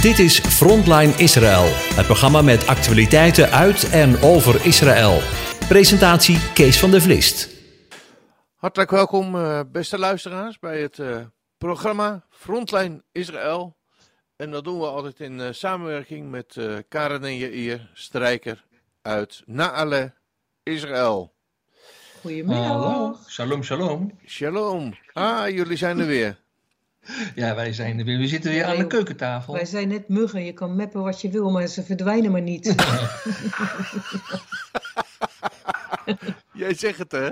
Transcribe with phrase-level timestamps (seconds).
[0.00, 1.64] Dit is Frontline Israël,
[1.94, 5.18] het programma met actualiteiten uit en over Israël.
[5.68, 7.48] Presentatie Kees van der Vlist.
[8.54, 11.16] Hartelijk welkom, uh, beste luisteraars, bij het uh,
[11.56, 13.76] programma Frontline Israël.
[14.36, 16.56] En dat doen we altijd in uh, samenwerking met
[16.88, 18.64] Karen en Jair, strijker
[19.02, 20.14] uit Naale,
[20.62, 21.34] Israël.
[22.20, 22.66] Goedemiddag.
[22.66, 24.18] Hallo, shalom, shalom.
[24.26, 24.94] Shalom.
[25.12, 26.46] Ah, jullie zijn er weer.
[27.34, 28.18] Ja, wij zijn er weer.
[28.18, 29.54] We zitten weer aan de keukentafel.
[29.54, 30.44] Wij zijn net muggen.
[30.44, 32.74] Je kan meppen wat je wil, maar ze verdwijnen maar niet.
[36.52, 37.30] Jij zegt het, hè?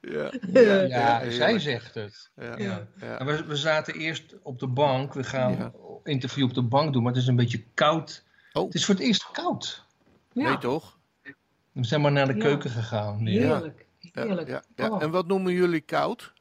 [0.00, 2.30] Ja, ja, ja zij zegt het.
[2.34, 2.86] Ja.
[2.98, 5.14] We, we, zaten eerst op de bank.
[5.14, 5.72] We gaan
[6.04, 8.24] interview op de bank doen, maar het is een beetje koud.
[8.52, 8.64] Oh.
[8.64, 9.84] Het is voor het eerst koud.
[10.32, 10.98] Nee, toch?
[11.72, 13.26] We zijn maar naar de keuken gegaan.
[13.26, 13.86] Heerlijk.
[14.12, 14.48] Heerlijk.
[14.48, 15.02] Ja, ja, oh.
[15.02, 16.32] En wat noemen jullie koud?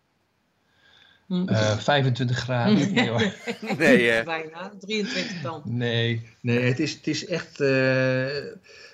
[1.28, 2.94] Uh, 25 graden.
[2.94, 3.34] Nee, hoor.
[3.78, 4.24] nee hè?
[4.24, 5.62] Bijna, 23 dan.
[5.66, 7.60] Nee, nee het, is, het is echt...
[7.60, 8.28] Uh,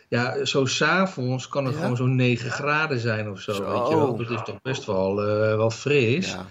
[0.10, 1.82] ja, zo s'avonds kan het ja?
[1.82, 3.64] gewoon zo'n 9 graden zijn of zo, zo.
[3.64, 4.18] weet je wel.
[4.18, 6.32] Het is toch best wel, uh, wel fris.
[6.32, 6.48] Ja.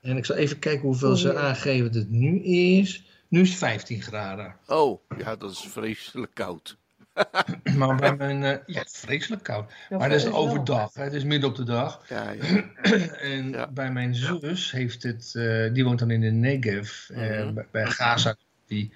[0.00, 3.04] En ik zal even kijken hoeveel oh, ze aangeven dat het nu is.
[3.28, 4.56] Nu is het 15 graden.
[4.66, 6.76] Oh, ja, dat is vreselijk koud.
[7.78, 9.72] maar bij mijn, uh, ja, vreselijk koud.
[9.88, 11.02] Ja, maar dat is overdag, hè?
[11.02, 12.02] het is midden op de dag.
[12.08, 12.64] Ja, ja.
[13.32, 13.70] en ja.
[13.70, 17.54] bij mijn zus heeft het, uh, die woont dan in de Negev, mm -hmm.
[17.54, 18.36] bij, bij Gaza.
[18.66, 18.92] Die,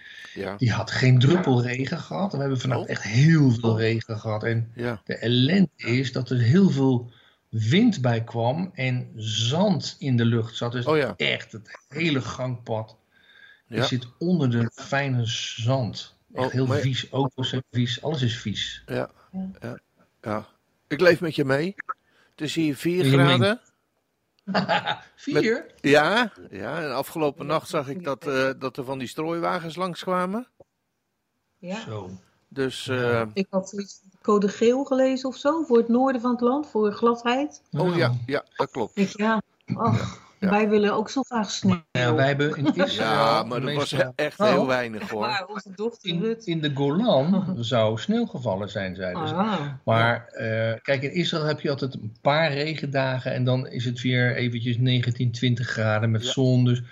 [0.57, 2.33] die had geen druppel regen gehad.
[2.33, 2.89] En we hebben vannacht oh.
[2.89, 4.45] echt heel veel regen gehad.
[4.45, 4.73] En
[5.05, 7.13] de ellende is dat er heel veel
[7.49, 10.73] wind bij kwam en zand in de lucht zat.
[10.73, 12.97] Dus oh, echt het hele gangpad.
[13.67, 16.19] Je zit onder de fijne zand.
[16.33, 16.79] Echt oh, heel maar...
[16.79, 17.11] vies.
[17.11, 18.03] Auto's zijn vies.
[18.03, 18.83] Alles is vies.
[18.87, 19.11] Ja,
[19.61, 19.79] ja,
[20.23, 20.47] ja.
[20.89, 21.75] Ik leef met je mee.
[22.31, 23.61] Het is hier 4 graden.
[25.15, 25.53] Vier?
[25.53, 29.77] Met, ja, ja, en afgelopen nacht zag ik dat, uh, dat er van die strooiwagens
[29.77, 30.49] langskwamen.
[31.59, 31.81] Ja.
[31.81, 32.11] Zo.
[32.49, 36.41] Dus, uh, ik had iets code geel gelezen of zo, voor het noorden van het
[36.41, 37.63] land, voor gladheid.
[37.71, 38.97] Oh ja, ja dat klopt.
[38.97, 39.43] Ik, ja,
[39.75, 40.51] oh, ja.
[40.51, 41.83] Wij willen ook zo graag sneeuw.
[41.91, 43.11] Ja, wij hebben in Israël...
[43.11, 45.21] Ja, maar dat was echt heel weinig hoor.
[45.21, 49.35] Maar onze dochter in, in de Golan zou sneeuw gevallen zijn, zeiden ze.
[49.35, 49.61] Ah.
[49.85, 54.01] Maar uh, kijk, in Israël heb je altijd een paar regendagen en dan is het
[54.01, 56.31] weer eventjes 19, 20 graden met ja.
[56.31, 56.65] zon.
[56.65, 56.83] Dus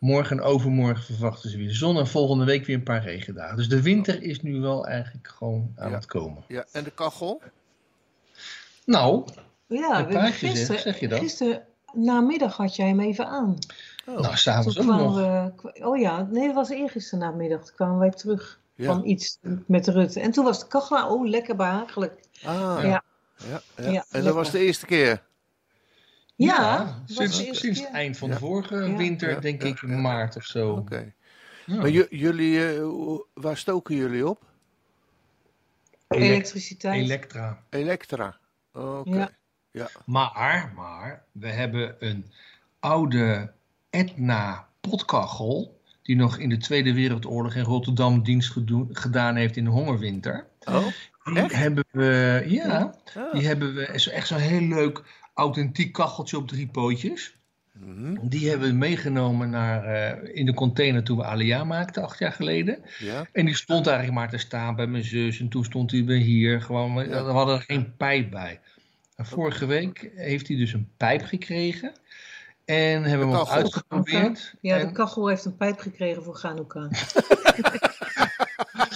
[0.00, 3.56] morgen en overmorgen verwachten ze weer zon en volgende week weer een paar regendagen.
[3.56, 5.94] Dus de winter is nu wel eigenlijk gewoon aan ja.
[5.94, 6.44] het komen.
[6.48, 7.42] Ja, en de kachel?
[8.84, 9.24] Nou,
[9.66, 11.18] ja, een paar gisteren, zeg je dat?
[11.18, 11.62] Gisteren
[12.04, 13.58] namiddag had jij hem even aan.
[14.06, 14.20] Oh.
[14.20, 15.16] Nou, s'avonds ook nog.
[15.16, 15.52] We,
[15.84, 17.64] oh ja, nee, dat was eergisteren namiddag.
[17.64, 18.86] Toen kwamen wij terug ja.
[18.86, 20.20] van iets met Rutte.
[20.20, 22.20] En toen was de kachel, oh, lekker behagelijk.
[22.44, 23.02] Ah, ja.
[23.36, 23.90] Ja, ja.
[23.90, 25.26] ja en dat was de eerste keer?
[26.36, 30.70] Ja, ja sinds, sinds het eind van de vorige winter, denk ik, maart of zo.
[30.70, 30.80] Oké.
[30.80, 31.14] Okay.
[31.66, 34.42] Maar jullie, uh, waar stoken jullie op?
[36.08, 37.02] Elektriciteit.
[37.02, 37.62] Elektra.
[37.70, 38.38] Elektra,
[38.72, 38.86] oké.
[38.86, 39.28] Okay.
[39.78, 39.90] Ja.
[40.04, 42.24] Maar, maar, we hebben een
[42.78, 43.52] oude
[43.90, 48.54] Etna potkachel, die nog in de Tweede Wereldoorlog in Rotterdam dienst
[48.92, 50.46] gedaan heeft in de hongerwinter.
[50.64, 50.86] Oh,
[51.24, 51.54] die echt?
[51.54, 53.32] hebben we, ja, oh.
[53.32, 55.02] die hebben we, is echt zo'n heel leuk
[55.34, 57.36] authentiek kacheltje op drie pootjes.
[57.78, 58.18] -hmm.
[58.22, 59.84] Die hebben we meegenomen naar,
[60.24, 62.78] uh, in de container toen we Alia maakten, acht jaar geleden.
[62.98, 63.26] Ja.
[63.32, 65.40] En die stond eigenlijk maar te staan bij mijn zus.
[65.40, 66.62] En toen stond hij weer hier.
[66.62, 67.24] Gewoon, ja.
[67.24, 68.60] we hadden er geen pijp bij.
[69.22, 71.92] Vorige week heeft hij dus een pijp gekregen.
[72.64, 74.54] En hebben we hem uitgeprobeerd.
[74.60, 74.86] Ja, en...
[74.86, 76.88] de kachel heeft een pijp gekregen voor Ganuka.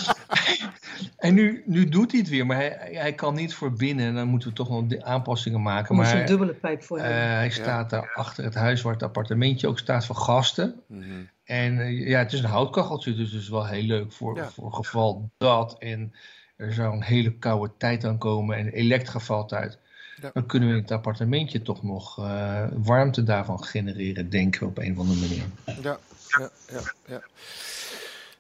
[1.17, 4.07] en nu, nu doet hij het weer, maar hij, hij kan niet voor binnen.
[4.07, 5.95] En dan moeten we toch nog de aanpassingen maken.
[5.95, 7.99] Moet maar een dubbele pijp voor uh, Hij staat ja.
[7.99, 10.83] daar achter het huis waar het appartementje ook staat voor gasten.
[10.89, 11.29] Mm -hmm.
[11.45, 14.51] En uh, ja, het is een houtkacheltje, dus het is wel heel leuk voor, ja.
[14.51, 15.77] voor geval dat.
[15.79, 16.13] En
[16.57, 19.79] er zou een hele koude tijd aan komen en elektra valt uit.
[20.23, 20.31] Ja.
[20.33, 24.79] Dan kunnen we in het appartementje toch nog uh, warmte daarvan genereren, denken we op
[24.79, 25.45] een of andere manier.
[25.83, 25.99] Ja,
[26.39, 26.81] ja, ja.
[27.07, 27.23] ja.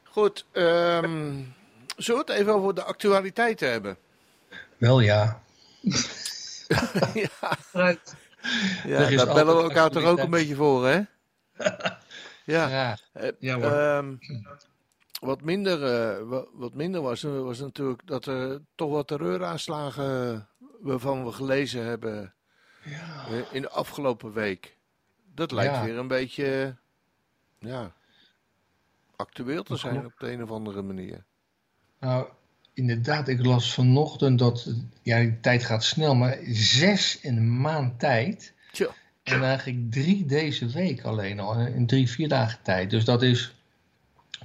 [0.02, 1.54] Goed, um,
[1.96, 3.96] zullen we het even over de actualiteiten hebben?
[4.76, 5.42] Wel ja.
[7.14, 8.14] ja, Right.
[8.86, 11.00] ja daar bellen we elkaar toch ook een beetje voor, hè?
[12.44, 12.96] ja.
[13.38, 14.18] Ja, uh, um,
[15.20, 15.80] wat, minder,
[16.18, 20.46] uh, wat, wat minder was, was natuurlijk dat er toch wat terreuraanslagen
[20.82, 22.34] waarvan we gelezen hebben
[22.84, 23.26] ja.
[23.50, 24.76] in de afgelopen week.
[25.34, 25.84] Dat lijkt Ja.
[25.84, 26.76] weer een beetje
[27.58, 27.92] ja,
[29.16, 31.24] actueel te zijn op de een of andere manier.
[32.00, 32.28] Nou,
[32.74, 37.98] inderdaad, ik las vanochtend dat, ja, die tijd gaat snel, maar zes in een maand
[37.98, 38.54] tijd.
[38.72, 38.88] Tja.
[39.22, 42.90] En eigenlijk drie deze week alleen al, in drie, vier dagen tijd.
[42.90, 43.54] Dus dat is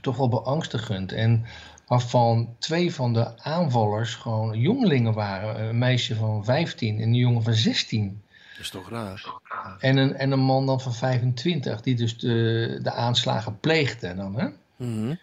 [0.01, 1.11] toch wel beangstigend.
[1.11, 1.45] En
[1.87, 5.63] waarvan twee van de aanvallers gewoon jongelingen waren.
[5.63, 8.21] Een meisje van 15 en een jongen van 16.
[8.51, 9.27] Dat is toch raar?
[9.79, 14.39] En een, en een man dan van 25, die dus de, de aanslagen pleegde dan,
[14.39, 14.47] hè?
[14.75, 15.15] Mhm.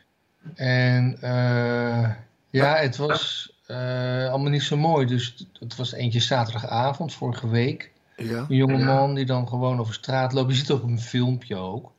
[0.54, 2.10] En uh,
[2.50, 5.06] ja, het was uh, allemaal niet zo mooi.
[5.06, 7.92] Dus het was eentje zaterdagavond, vorige week.
[8.16, 8.46] Ja.
[8.48, 10.50] Een jonge man die dan gewoon over straat loopt.
[10.50, 11.92] Je ziet ook een filmpje ook.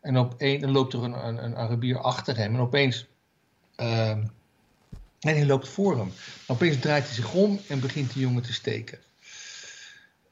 [0.00, 2.54] En op een, dan loopt er een, een, een Arabier achter hem.
[2.54, 3.06] En opeens...
[3.80, 4.10] Uh,
[5.20, 6.12] en hij loopt voor hem.
[6.46, 8.98] Opeens draait hij zich om en begint die jongen te steken.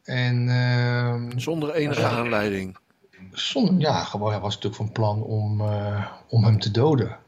[0.05, 2.77] En, uh, zonder enige uh, aanleiding?
[3.33, 7.19] Zonder, ja, gewoon, hij was natuurlijk van plan om, uh, om hem te doden.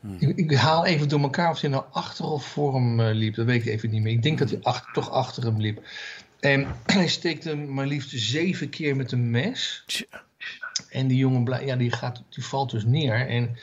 [0.00, 0.16] Hmm.
[0.18, 3.34] Ik, ik, haal even door elkaar of hij nou achter of voor hem uh, liep.
[3.34, 4.12] Dat weet ik even niet meer.
[4.12, 5.82] Ik denk dat hij achter, toch achter hem liep.
[6.40, 9.84] En hij steekt hem maar liefst zeven keer met een mes.
[10.88, 13.28] En die jongen ja, die, gaat, die valt dus neer.
[13.28, 13.56] En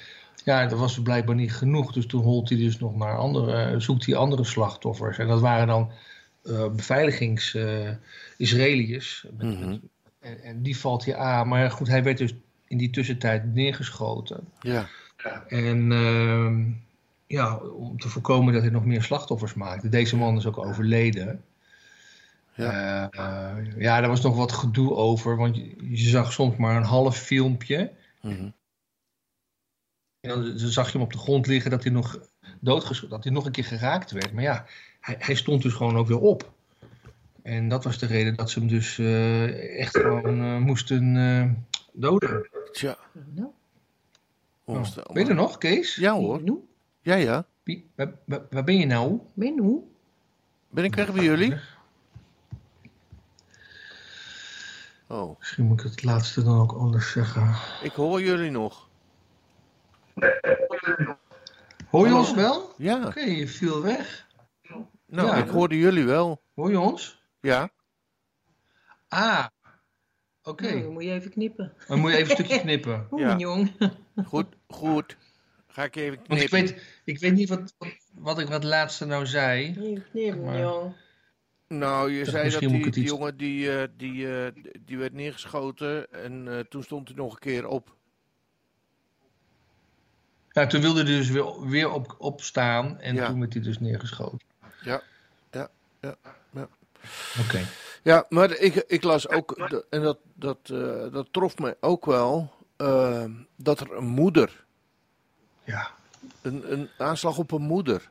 [0.50, 1.94] ja, dat was blijkbaar niet genoeg.
[1.94, 5.18] Dus toen holt hij dus nog naar andere, zoekt hij andere slachtoffers.
[5.18, 5.92] En dat waren dan
[6.44, 7.90] uh, beveiligings uh,
[8.38, 9.28] Israëliërs.
[9.40, 9.82] Mm -hmm.
[10.20, 11.48] en, en, die valt hij aan.
[11.48, 12.34] Maar goed, hij werd dus
[12.68, 14.48] in die tussentijd neergeschoten.
[14.62, 14.88] Ja.
[15.48, 16.66] En uh,
[17.28, 19.90] ja, om te voorkomen dat hij nog meer slachtoffers maakte.
[19.90, 21.44] Deze man is ook overleden.
[22.54, 23.10] Ja.
[23.12, 25.38] Uh, ja, daar was nog wat gedoe over.
[25.38, 27.92] Want je, je zag soms maar een half filmpje.
[28.22, 28.54] Mm -hmm.
[30.22, 32.20] En dan zag je hem op de grond liggen dat hij nog
[32.60, 34.34] doodgeschoten, dat hij nog een keer geraakt werd.
[34.34, 34.66] Maar ja,
[35.00, 36.52] hij, hij, stond dus gewoon ook weer op.
[37.44, 41.52] En dat was de reden dat ze hem dus uh, echt gewoon uh, moesten uh,
[41.94, 42.50] doden.
[42.72, 42.98] Tja.
[44.64, 44.84] Oh.
[45.14, 45.96] Ben je er nog, Kees?
[45.96, 46.42] Ja hoor.
[47.02, 47.46] Ja, ja.
[47.64, 49.20] Wie, waar, waar, waar, ben je nou?
[49.34, 49.80] Ben je
[50.70, 51.56] Ben ik weg bij jullie?
[55.08, 55.40] Oh.
[55.40, 57.56] Misschien moet ik het laatste dan ook anders zeggen.
[57.84, 58.89] Ik hoor jullie nog.
[61.90, 62.74] Hoor je ons wel?
[62.78, 62.98] Ja.
[62.98, 64.28] Oké, okay, je viel weg.
[65.06, 65.36] Nou, ja.
[65.36, 66.42] ik hoorde jullie wel.
[66.54, 67.24] Hoor je ons?
[67.42, 67.70] Ja.
[69.08, 69.46] Ah,
[70.42, 70.50] oké.
[70.50, 70.70] Okay.
[70.70, 71.74] Nou, dan moet je even knippen.
[71.88, 73.08] Dan moet je even een stukje knippen.
[73.12, 73.38] Oeh, ja.
[73.38, 73.72] jong.
[74.26, 75.18] Goed, goed.
[75.68, 76.38] Ga ik even knippen.
[76.38, 77.74] Want ik weet, ik weet niet wat,
[78.14, 79.76] wat ik wat laatste nou zei.
[79.80, 80.60] Even knippen, maar...
[80.60, 80.94] jong.
[81.68, 84.48] Nou, je zei dat die, die jongen die, uh, die, uh,
[84.86, 87.98] die werd neergeschoten en uh, toen stond hij nog een keer op.
[90.52, 93.28] Ja, toen wilde hij dus weer, weer op, opstaan en ja.
[93.28, 94.40] toen werd hij dus neergeschoten.
[94.82, 95.02] Ja,
[95.52, 95.70] ja,
[96.02, 96.16] ja.
[96.52, 96.68] ja.
[97.40, 97.42] Oké.
[97.42, 97.66] Okay.
[98.04, 99.52] Ja, maar ik, ik las ook,
[99.90, 103.24] en dat, dat, uh, dat trof me ook wel, uh,
[103.56, 104.66] dat er een moeder,
[105.64, 105.92] ja.
[106.42, 108.10] een, een aanslag op een moeder.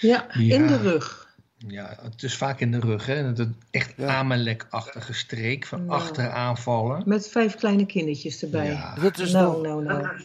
[0.00, 1.34] Ja, ja, in de rug.
[1.56, 3.32] Ja, het is vaak in de rug, hè?
[3.32, 4.06] Dat echt ja.
[4.06, 6.00] Amalek-achtige streek van nou.
[6.00, 7.02] achter aanvallen.
[7.06, 8.70] Met vijf kleine kindertjes erbij.
[8.70, 8.94] Ja.
[8.94, 9.82] Dat is nou, nog...
[9.82, 10.16] nou, nou.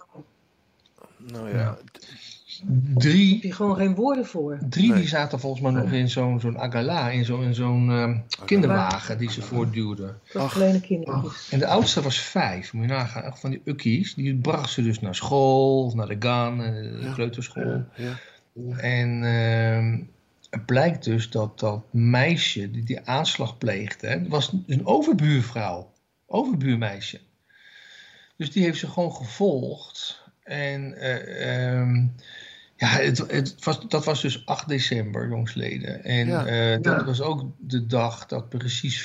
[1.32, 1.78] Nou ja.
[2.98, 3.34] Drie.
[3.34, 4.60] Heb je gewoon geen woorden voor.
[4.70, 5.00] Drie nee.
[5.00, 9.32] die zaten volgens mij nog in zo'n zo'n agala, in zo'n zo'n uh, kinderwagen die
[9.32, 10.20] ze voortduwden.
[10.34, 11.50] Dat kleine kindertjes.
[11.52, 13.24] En de oudste was vijf, moet je nagaan.
[13.24, 17.00] Echt van die ukkies, die bracht ze dus naar school, of naar de GAN, de
[17.02, 17.14] ja.
[17.14, 17.86] kleuterschool.
[17.96, 18.20] Ja.
[18.78, 20.06] En uh,
[20.50, 25.92] het blijkt dus dat dat meisje die die aanslag pleegde, was een overbuurvrouw.
[26.26, 27.20] Overbuurmeisje.
[28.36, 30.28] Dus die heeft ze gewoon gevolgd.
[30.50, 32.16] En uh, um,
[32.76, 36.04] ja, het, het was, dat was dus 8 december, jongsleden.
[36.04, 36.46] En ja.
[36.46, 37.06] uh, dat ja.
[37.06, 39.02] was ook de dag dat precies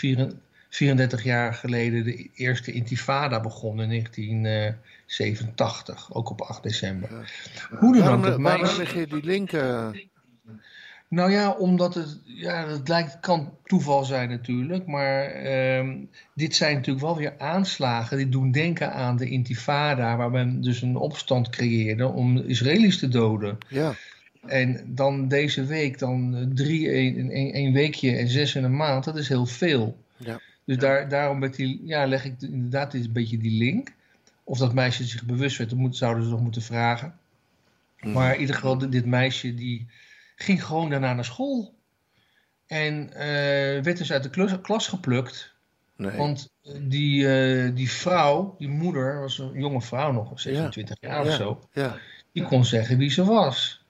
[0.68, 6.14] 34 jaar geleden de eerste intifada begon in 1987.
[6.14, 7.10] Ook op 8 december.
[7.10, 7.24] Ja.
[7.76, 9.52] Hoe dan waarom, ook, waarom leg je die link...
[9.52, 9.88] Uh...
[11.14, 15.46] Nou ja, omdat het, ja, het lijkt, kan toeval zijn natuurlijk, maar
[15.78, 20.60] um, dit zijn natuurlijk wel weer aanslagen die doen denken aan de intifada, waar men
[20.60, 23.58] dus een opstand creëerde om Israëli's te doden.
[23.68, 23.94] Ja.
[24.46, 29.04] En dan deze week, dan drie, een, een, een weekje en zes in een maand,
[29.04, 29.96] dat is heel veel.
[30.16, 30.40] Ja.
[30.64, 33.92] Dus daar, daarom met die, ja, leg ik inderdaad een beetje die link.
[34.44, 37.14] Of dat meisje zich bewust werd, dat moet, zouden ze nog moeten vragen.
[38.00, 38.12] Mm.
[38.12, 39.86] Maar in ieder geval, dit meisje die
[40.36, 41.74] ging gewoon daarna naar school.
[42.66, 43.16] En uh,
[43.82, 45.54] werd dus uit de klas, klas geplukt.
[45.96, 46.16] Nee.
[46.16, 51.08] Want die, uh, die vrouw, die moeder, was een jonge vrouw nog, 26 ja.
[51.08, 51.68] jaar of zo.
[51.72, 51.96] Ja.
[52.32, 53.84] Die kon zeggen wie ze was.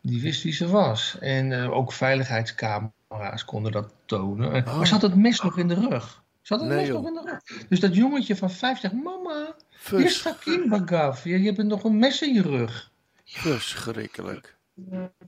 [0.00, 1.16] Die wist wie ze was.
[1.20, 4.54] En uh, ook veiligheidscamera's konden dat tonen.
[4.54, 4.76] Oh.
[4.76, 6.24] Maar ze had het mes nog in de rug.
[6.42, 6.96] Ze had het nee, mes joh.
[6.96, 7.66] nog in de rug.
[7.68, 9.54] Dus dat jongetje van vijf zegt, mama,
[9.90, 11.24] hier staat Kimbagaf.
[11.24, 12.90] Je, je hebt nog een mes in je rug.
[13.24, 14.55] Verschrikkelijk.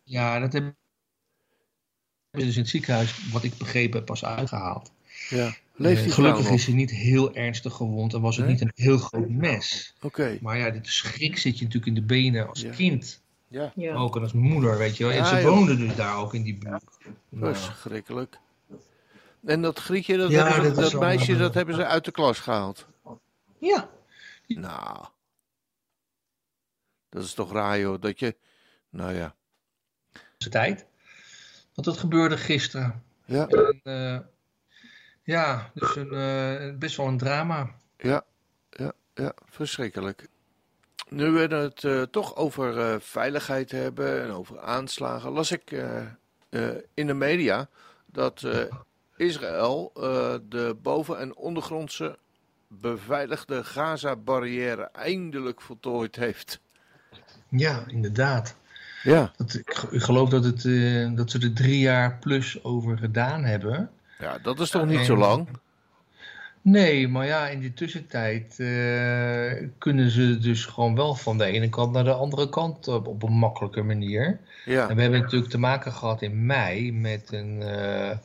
[0.05, 0.76] Ja, dat hebben
[2.33, 4.93] ze dus in het ziekenhuis, wat ik begrepen heb, pas uitgehaald.
[5.28, 5.55] Ja.
[5.75, 8.99] Leeft uh, gelukkig is hij niet heel ernstig gewond en was het niet een heel
[8.99, 9.95] groot mes.
[10.00, 10.38] Oké.
[10.40, 13.23] Maar ja, de schrik zit je natuurlijk in de benen als kind.
[13.49, 13.73] Ja.
[13.75, 13.95] Ja.
[13.95, 15.12] Ook en als moeder, weet je wel.
[15.12, 15.45] En ze joh.
[15.45, 16.85] woonde dus daar ook in die buurt.
[17.28, 18.38] Nou, Verschrikkelijk.
[19.45, 22.38] En dat Grietje, dat, Ja, hebben ze- dat meisje, dat hebben ze uit de klas
[22.38, 22.87] gehaald.
[23.59, 23.88] Ja,
[24.47, 25.05] Nou.
[27.09, 28.00] Dat is toch raar, joh.
[28.00, 28.37] Dat je...
[28.90, 29.35] Nou ja.
[30.47, 30.87] Tijd.
[31.75, 33.02] Want dat gebeurde gisteren.
[33.25, 34.18] Ja, En, eh,
[35.23, 37.75] ja, dus een, eh, best wel een drama.
[37.97, 38.25] ja,
[38.71, 39.33] ja, ja.
[39.47, 40.28] Verschrikkelijk.
[41.09, 45.71] Nu we het eh, toch over veiligheid hebben en over aanslagen, las ik
[46.95, 47.68] in de media
[48.07, 48.47] dat
[49.16, 49.90] Israël
[50.49, 52.18] de boven- en ondergrondse
[52.68, 56.61] beveiligde Gaza-barrière eindelijk voltooid heeft.
[57.49, 58.57] Ja, inderdaad.
[59.08, 59.32] Ja.
[59.36, 62.98] Dat, ik, ge- ik geloof dat, het, eh, dat ze er drie jaar plus over
[62.98, 63.90] gedaan hebben.
[64.18, 65.48] Ja, dat is toch niet zo lang?
[66.62, 71.68] Nee, maar ja, in die tussentijd eh, kunnen ze dus gewoon wel van de ene
[71.68, 74.38] kant naar de andere kant op, op een makkelijke manier.
[74.64, 78.16] Ja, En we hebben natuurlijk te maken gehad in mei met een eh,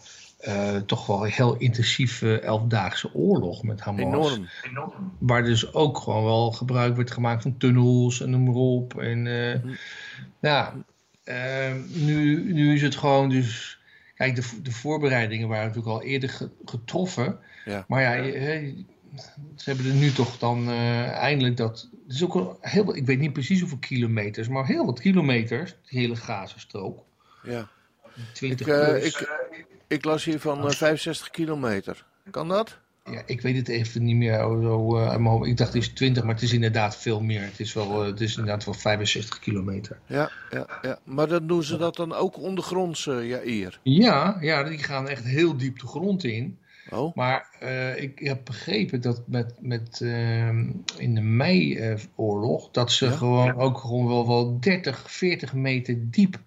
[0.43, 4.01] eh, toch wel heel intensieve elfdaagse oorlog met Hamas.
[4.03, 4.47] enorm.
[5.19, 8.99] Waar dus ook gewoon wel gebruik werd gemaakt van tunnels en noem maar op.
[8.99, 9.67] En eh, Hm.
[10.39, 10.73] ja,
[11.23, 13.77] eh, nu, nu is het gewoon dus...
[14.15, 17.39] Kijk, de, de voorbereidingen waren natuurlijk al eerder ge- getroffen.
[17.65, 17.85] Ja.
[17.87, 18.83] Maar ja, je-
[19.55, 21.89] ze hebben er nu toch dan eh, eindelijk dat...
[22.07, 25.75] Het is ook heel, ik weet niet precies hoeveel kilometers, maar heel wat kilometers.
[25.89, 27.03] Die hele Gazastrook.
[27.43, 27.67] Ja.
[28.33, 29.03] 20 Ik, plus.
[29.03, 29.42] ik,
[29.93, 32.05] ik las hier van eh, 65 kilometer.
[32.31, 32.77] Kan dat?
[33.11, 35.47] Ja, ik weet het even niet meer zo, eh.
[35.49, 37.41] Ik dacht het is 20, maar het is inderdaad veel meer.
[37.41, 39.99] Het is, wel, eh, het is inderdaad wel 65 kilometer.
[40.05, 40.99] Ja, ja, ja.
[41.03, 43.79] Maar dan doen ze dat dan ook ondergronds, eh Jair?
[43.83, 46.57] Ja, ja, die gaan echt heel diep de grond in.
[46.89, 52.71] Oh, Maar eh, ik heb begrepen dat met, met, ehm, in de mei-oorlog...
[52.71, 53.11] dat ze Ja?
[53.11, 56.39] gewoon ook gewoon wel, wel 30, 40 meter diep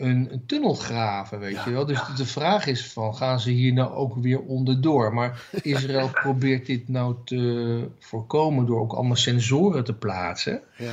[0.00, 1.64] een, een tunnel graven, weet Ja.
[1.64, 1.86] je wel.
[1.86, 5.14] Dus de vraag is van, gaan ze hier nou ook weer onderdoor?
[5.14, 10.60] Maar Israël probeert dit nou te voorkomen door ook allemaal sensoren te plaatsen.
[10.76, 10.92] ja.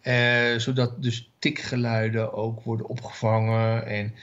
[0.00, 3.86] Eh, zodat dus tikgeluiden ook worden opgevangen.
[3.86, 4.14] En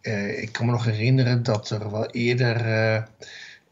[0.00, 2.56] eh, ik kan me nog herinneren dat er wel eerder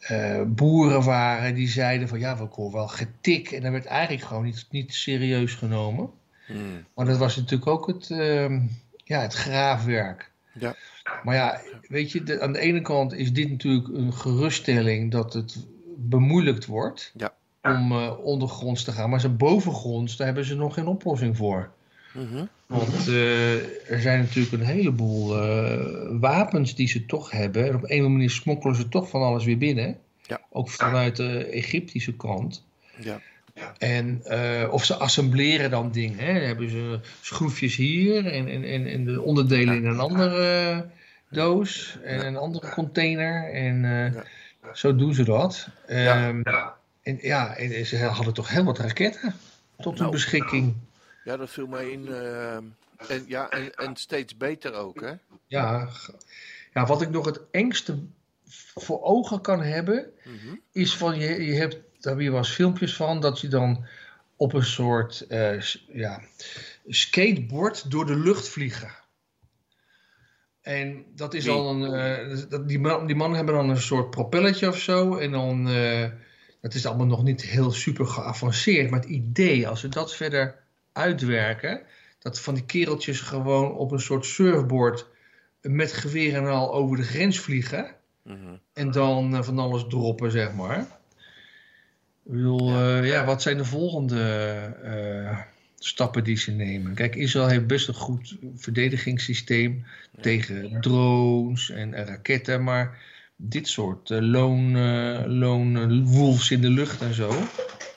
[0.00, 3.50] eh, boeren waren die zeiden van ja, we horen wel getik.
[3.50, 6.10] En dat werd eigenlijk gewoon niet, niet serieus genomen.
[6.46, 6.84] Hmm.
[6.94, 8.60] Maar dat was natuurlijk ook het, ehm,
[9.06, 10.30] ja, het graafwerk.
[10.52, 10.74] Ja.
[11.22, 15.32] Maar ja, weet je, de- aan de ene kant is dit natuurlijk een geruststelling dat
[15.32, 17.32] het bemoeilijkt wordt Ja.
[17.62, 19.10] om eh, ondergronds te gaan.
[19.10, 21.70] Maar ze bovengronds, daar hebben ze nog geen oplossing voor.
[22.12, 22.44] Mhm.
[22.66, 27.62] Want eh, er zijn natuurlijk een heleboel eh, wapens die ze toch hebben.
[27.66, 29.98] En op een of andere manier smokkelen ze toch van alles weer binnen.
[30.26, 30.40] Ja.
[30.50, 32.64] Ook vanuit de Egyptische kant.
[33.00, 33.20] Ja.
[33.78, 36.18] En, eh, of ze assembleren dan dingen.
[36.18, 36.32] Hè.
[36.32, 40.78] Dan hebben ze schroefjes hier en, en, en, de onderdelen in een andere eh,
[41.30, 41.98] doos.
[42.02, 43.52] En een andere container.
[43.52, 44.24] En eh, Ja.
[44.74, 45.68] zo doen ze dat.
[45.88, 46.28] Ja.
[46.28, 46.42] Ehm,
[47.02, 49.34] En ja, en ze hadden toch heel wat raketten
[49.78, 50.10] tot hun Nou.
[50.10, 50.74] beschikking.
[51.24, 52.08] Ja, dat viel mij in.
[53.08, 55.12] en, ja, en, en steeds beter ook, hè?
[55.46, 55.88] Ja,
[56.74, 57.98] ja, wat ik nog het engste
[58.74, 60.54] voor ogen kan hebben, Mhm.
[60.72, 63.86] is van je, je hebt, daar wel eens filmpjes van, dat je dan
[64.36, 65.60] op een soort eh,
[65.92, 66.20] ja,
[66.86, 68.90] skateboard door de lucht vliegen.
[70.60, 71.94] En dat is al een.
[71.94, 75.16] eh, dat, die, man, die mannen hebben dan een soort propelletje of zo.
[75.16, 75.68] En dan.
[75.68, 76.08] eh
[76.60, 78.90] dat is allemaal nog niet heel super geavanceerd.
[78.90, 80.62] Maar het idee, als we dat verder
[80.92, 81.82] uitwerken.
[82.18, 85.06] Dat van die kereltjes gewoon op een soort surfboard.
[85.60, 87.94] met geweer en al over de grens vliegen.
[88.22, 88.56] Mhm.
[88.72, 90.95] En dan van alles droppen, zeg maar.
[92.26, 94.22] Ik bedoel, ja, ja wat zijn de volgende
[94.82, 95.38] eh,
[95.78, 96.94] stappen die ze nemen?
[96.94, 99.84] Kijk, Israël heeft best een goed verdedigingssysteem
[100.20, 102.98] tegen drones en eh, raketten, maar
[103.36, 107.32] dit soort eh, lone, eh, lone wolves in de lucht en zo.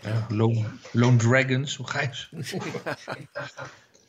[0.02, 2.58] Ja, lone, lone dragons, hoe ga je ze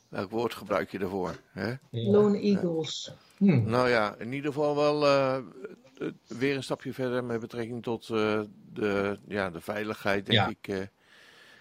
[0.08, 1.36] Welk woord gebruik je daarvoor?
[1.52, 1.74] Hè?
[1.90, 3.12] Lone Eagles.
[3.36, 3.70] Hm.
[3.70, 5.42] Nou ja, in ieder geval wel eh, eh,
[6.26, 8.40] weer een stapje verder met betrekking tot eh,
[8.72, 10.48] de, ja, de veiligheid, denk Ja.
[10.48, 10.68] ik.
[10.80, 10.86] eh,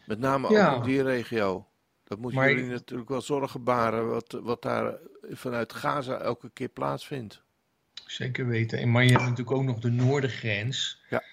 [0.05, 0.73] met name Ja.
[0.73, 1.67] ook in die regio.
[2.03, 4.93] Dat moeten Maar- jullie natuurlijk wel zorgen baren, wat, wat daar
[5.31, 7.41] vanuit Gaza elke keer plaatsvindt.
[8.05, 8.79] Zeker weten.
[8.79, 11.01] En, maar je hebt natuurlijk ook nog de noordengrens.
[11.09, 11.23] Ja.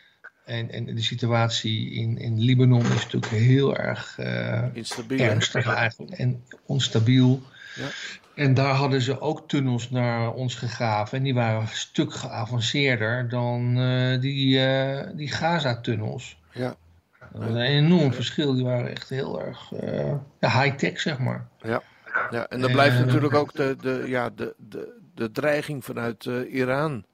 [0.44, 5.18] En, en de situatie in, in Libanon is natuurlijk heel erg eh, Instabiel.
[5.18, 7.42] ernstig eigenlijk en onstabiel.
[7.76, 7.88] Ja.
[8.34, 11.18] En daar hadden ze ook tunnels naar ons gegraven.
[11.18, 16.38] En die waren een stuk geavanceerder dan uh, die, uh, die Gaza-tunnels.
[16.52, 16.74] Ja.
[17.18, 18.54] Dat was een enorm verschil.
[18.54, 21.46] Die waren echt heel erg uh, high-tech, zeg maar.
[21.62, 21.82] Ja.
[22.30, 27.04] ja, en dan blijft natuurlijk ook de, de, ja, de, de, de dreiging vanuit Iran.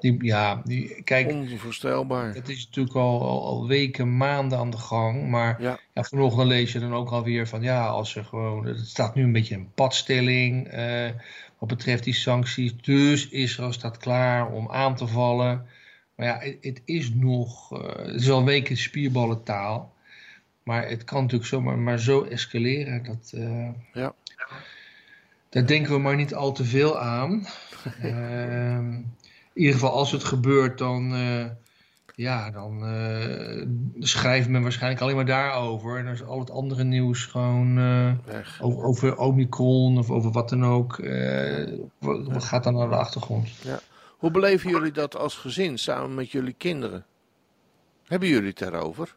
[0.00, 2.34] Die, ja, die, kijk, Onvoorstelbaar.
[2.34, 5.28] Het is natuurlijk al, al, weken, maanden aan de gang.
[5.28, 5.78] Maar ja.
[5.94, 6.02] ja.
[6.02, 8.66] vanochtend lees je dan ook alweer van ja, als er gewoon.
[8.66, 10.74] Het staat nu een beetje een padstelling.
[10.74, 11.08] Uh,
[11.58, 12.76] wat betreft die sancties.
[12.76, 15.66] Dus Israël staat klaar om aan te vallen.
[16.14, 17.72] Maar ja, het, is nog.
[17.72, 19.94] Uh, het is al in spierballentaal.
[20.62, 23.02] Maar het kan natuurlijk zomaar maar zo escaleren.
[23.02, 24.14] Dat, uh, ja.
[25.48, 27.46] Daar denken we maar niet al te veel aan.
[28.02, 28.98] Ehm,
[29.52, 31.44] in ieder geval als het gebeurt, dan, uh,
[32.14, 33.66] ja, dan uh,
[33.98, 35.98] schrijft men waarschijnlijk alleen maar daarover.
[35.98, 38.12] En dan is al het andere nieuws gewoon uh,
[38.60, 41.00] over, over, Omicron of over wat dan ook.
[41.98, 43.48] Wat gaat dan naar de achtergrond?
[43.48, 43.80] Ja.
[44.18, 47.04] Hoe beleven jullie dat als gezin samen met jullie kinderen?
[48.06, 49.16] Hebben jullie het daarover?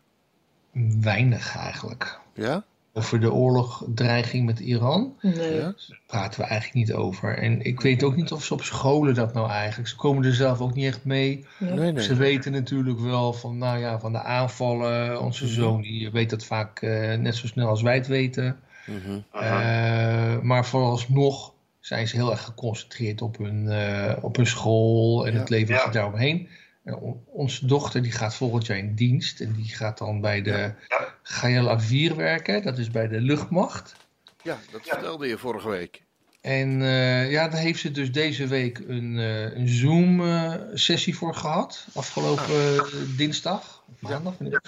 [1.02, 2.20] Weinig eigenlijk.
[2.34, 2.64] Ja?
[2.94, 5.18] Over de oorlogdreiging met Iran.
[5.22, 5.60] Nee.
[5.60, 5.76] Daar
[6.08, 7.38] praten we eigenlijk niet over.
[7.38, 9.90] En ik weet ook niet of ze op scholen dat nou eigenlijk.
[9.90, 11.46] Ze komen er zelf ook niet echt mee.
[11.60, 12.04] Nee, nee.
[12.04, 15.22] Ze weten natuurlijk wel van, nou ja, van de aanvallen.
[15.22, 15.54] Onze mhm.
[15.54, 18.60] zoon die weet dat vaak uh, net zo snel als wij het weten.
[18.90, 18.96] Uh
[19.34, 25.34] uh, maar vooralsnog zijn ze heel erg geconcentreerd op hun, uh, op hun school en
[25.34, 25.40] ja.
[25.40, 25.88] het leven ja.
[25.88, 26.48] daaromheen
[27.26, 29.40] onze dochter die gaat volgend jaar in dienst.
[29.40, 30.74] En die gaat dan bij de
[31.24, 32.64] Gael Avir werken.
[32.64, 33.96] Dat is bij de luchtmacht.
[34.42, 36.02] Ja, dat vertelde je vorige week.
[36.42, 41.36] En uh, ja, daar heeft ze dus deze week een, uh, een Zoom-sessie uh, voor
[41.36, 41.88] gehad.
[41.94, 42.88] Afgelopen ah.
[43.18, 43.84] dinsdag.
[43.88, 44.34] Of maandag.
[44.40, 44.62] Ja.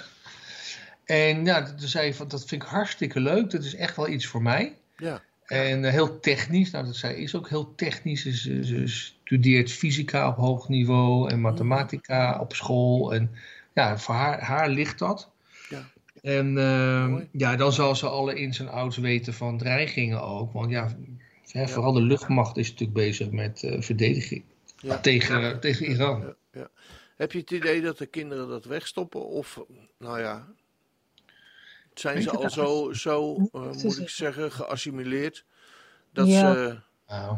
[1.05, 3.51] En ja, toen zei van, dat vind ik hartstikke leuk.
[3.51, 4.75] Dat is echt wel iets voor mij.
[4.97, 5.21] Ja.
[5.45, 8.21] En heel technisch, nou dat zij is ook heel technisch.
[8.21, 13.13] Ze, ze, studeert fysica op hoog niveau en mathematica op school.
[13.13, 13.31] En
[13.73, 15.29] ja, voor haar, haar ligt dat.
[16.25, 16.31] Ja.
[16.31, 20.53] En uh, ja, dan zal ze alle ins en outs weten van dreigingen ook.
[20.53, 20.95] Want ja,
[21.51, 24.43] hè, vooral de luchtmacht is natuurlijk bezig met uh, verdediging
[24.77, 24.99] ja.
[24.99, 26.35] tegen, tegen Iran.
[27.15, 29.25] Heb je het idee dat de kinderen dat wegstoppen?
[29.25, 29.59] Of,
[29.97, 30.47] nou ja,
[31.93, 35.45] zijn ze al zo, zo uh, moet ik zeggen, geassimileerd
[36.13, 36.53] dat ja.
[36.53, 36.79] ze...
[37.07, 37.37] Nou,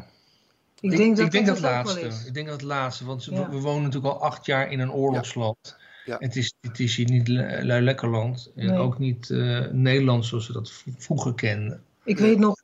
[0.80, 2.28] ik denk, dat, ik denk dat, dat laatste.
[2.28, 3.50] Ik denk dat het laatste, want ja.
[3.50, 5.78] we, wonen natuurlijk al acht jaar in een oorlogsland.
[6.08, 6.16] Ja.
[6.20, 8.78] Het, is, het is hier niet lui lekker land en nee.
[8.78, 11.84] ook niet uh, Nederland zoals we dat vroeger kenden.
[12.04, 12.56] Ik weet nog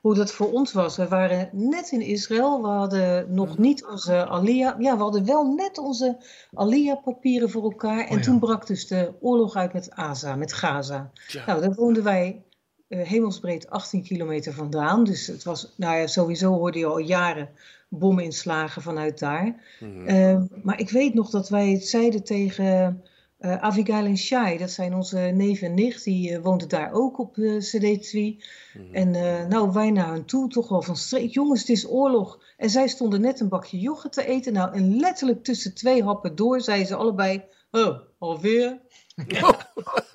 [0.00, 0.96] hoe dat voor ons was.
[0.96, 2.62] We waren net in Israël.
[2.62, 4.76] We hadden nog niet onze Alia.
[4.78, 6.16] Ja, we hadden wel net onze
[6.52, 8.00] Alia-papieren voor elkaar.
[8.00, 8.20] En oh, ja.
[8.20, 11.10] toen brak dus de oorlog uit met Aza, met Gaza.
[11.26, 11.46] Ja.
[11.46, 12.42] Nou, daar woonden wij
[12.88, 15.04] uh, hemelsbreed 18 kilometer vandaan.
[15.04, 17.48] Dus het was, nou ja, sowieso hoorde je al jaren
[17.98, 19.76] bominslagen vanuit daar.
[19.80, 20.08] Mm-hmm.
[20.08, 23.02] Uh, maar ik weet nog dat wij het zeiden tegen
[23.40, 27.18] uh, Avigail en Shai, dat zijn onze neef en nicht, die uh, woonden daar ook
[27.18, 28.18] op uh, CD2.
[28.18, 28.94] Mm.
[28.94, 29.10] En
[29.48, 31.30] nou, wij naar hen toe, toch wel van streek.
[31.30, 32.42] Jongens, het is oorlog.
[32.56, 34.52] En zij stonden net een bakje yoghurt te eten.
[34.52, 37.42] Nou, en letterlijk tussen twee happen door zeiden ze allebei:
[37.72, 38.80] Oh, alweer?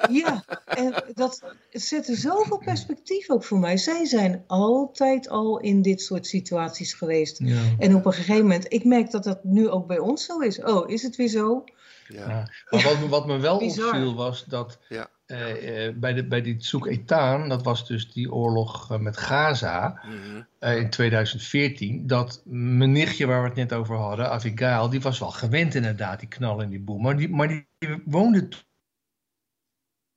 [0.09, 3.77] ja, en dat zette zoveel perspectief ook voor mij.
[3.77, 7.39] Zij zijn altijd al in dit soort situaties geweest.
[7.39, 7.61] Ja.
[7.77, 10.63] En op een gegeven moment, ik merk dat dat nu ook bij ons zo is.
[10.63, 11.63] Oh, is het weer zo?
[12.07, 12.27] Ja.
[12.69, 15.09] Maar wat, wat, me wel opviel was dat ja.
[15.27, 20.01] Uh, bij, de, bij die Zoek Etaan, dat was dus die oorlog uh, met Gaza
[20.05, 20.47] mm -hmm.
[20.59, 25.19] uh, in 2014, dat mijn nichtje waar we het net over hadden, Avigail, die was
[25.19, 27.01] wel gewend inderdaad, die knal in die boom.
[27.01, 27.67] Maar die, maar die
[28.05, 28.47] woonde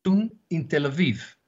[0.01, 1.39] toen in Tel Aviv.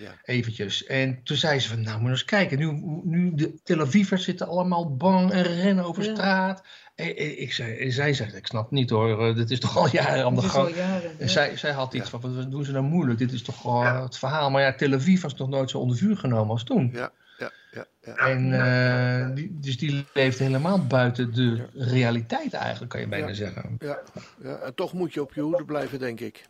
[0.00, 0.14] Ja.
[0.24, 0.84] Eventjes.
[0.86, 2.72] En toen zei ze van, nou moet eens kijken, nu,
[3.04, 6.14] nu de Tel Avivers zitten allemaal bang en rennen over ja.
[6.14, 6.62] straat.
[6.94, 9.88] En, ik zei, en zij zegt, ik snap het niet hoor, dit is toch al
[9.92, 10.74] jaren aan de gang.
[10.74, 13.66] Jaren, en zij, zij had iets van, wat doen ze nou moeilijk, dit is toch
[13.66, 14.50] al het verhaal.
[14.50, 16.90] Maar ja, Tel Aviv was nog nooit zo onder vuur genomen als toen.
[16.92, 17.12] Ja.
[17.38, 18.14] Ja, ja, ja.
[18.14, 23.76] En uh, die, dus die leeft helemaal buiten de realiteit eigenlijk, kan je bijna zeggen.
[23.78, 23.98] Ja,
[24.42, 26.46] ja, en toch moet je op je hoede blijven, denk ik.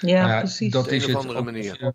[0.00, 0.72] Ja, ja precies.
[0.72, 1.94] Dat is op een het andere manier.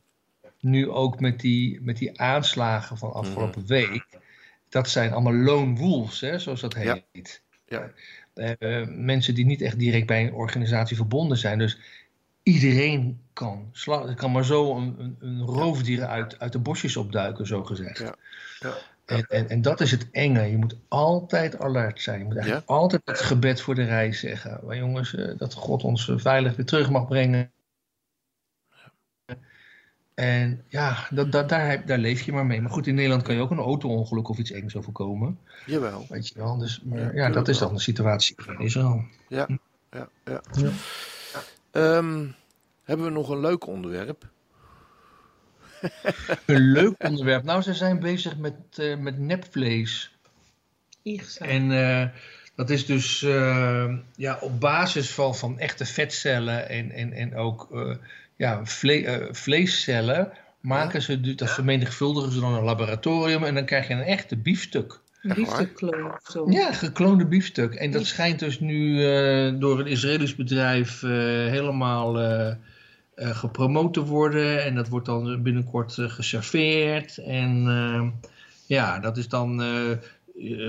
[0.66, 3.68] Nu ook met die, met die aanslagen van afgelopen mm.
[3.68, 4.06] week.
[4.70, 7.42] Dat zijn allemaal lone wolves, hè, zoals dat heet.
[7.66, 7.92] Ja.
[8.36, 11.58] Uh, mensen die niet echt direct bij een organisatie verbonden zijn.
[11.58, 11.78] Dus
[12.44, 13.74] iedereen kan,
[14.16, 17.98] kan maar zo een, een, een roofdier uit, uit de bosjes opduiken, zo gezegd.
[17.98, 18.16] Ja.
[18.60, 18.74] Ja.
[19.06, 20.42] En, en, en, dat is het enge.
[20.42, 22.20] Je moet altijd alert zijn.
[22.20, 22.76] Je moet eigenlijk ja?
[22.76, 24.60] altijd het gebed voor de reis zeggen.
[24.66, 27.52] Maar jongens, uh, dat God ons veilig weer terug mag brengen
[30.16, 32.62] En ja, dat, dat, daar, daar leef je maar mee.
[32.62, 35.40] Maar goed, in Nederland kan je ook een auto-ongeluk of iets engs overkomen.
[35.66, 36.06] Jawel.
[36.10, 36.58] Weet je wel.
[36.58, 39.04] Dus, maar, ja, dat is dan de situatie in Israël.
[39.28, 39.48] Ja,
[39.92, 40.42] ja, ja.
[40.52, 40.72] ja.
[41.98, 42.36] Um,
[42.84, 44.30] hebben we nog een leuk onderwerp?
[46.46, 47.44] een leuk onderwerp?
[47.44, 50.18] Nou, ze zijn bezig met, uh, met nepvlees.
[51.40, 52.06] En uh,
[52.56, 57.68] dat is dus uh, ja, op basis van, van echte vetcellen en, en, en ook
[58.36, 63.88] ja, vle vleescellen maken ze, dat vermenigvuldigen ze dan in een laboratorium en dan krijg
[63.88, 65.00] je een echte biefstuk.
[65.22, 66.52] Biefstukkloon of zo.
[66.52, 67.74] Ja, gekloonde biefstuk.
[67.74, 71.12] En dat schijnt dus nu uh, door een Israëlisch bedrijf uh,
[71.50, 72.52] helemaal uh,
[73.16, 74.64] gepromoot te worden.
[74.64, 77.18] En dat wordt dan binnenkort geserveerd.
[77.18, 77.66] En
[78.66, 79.64] ja, dat is dan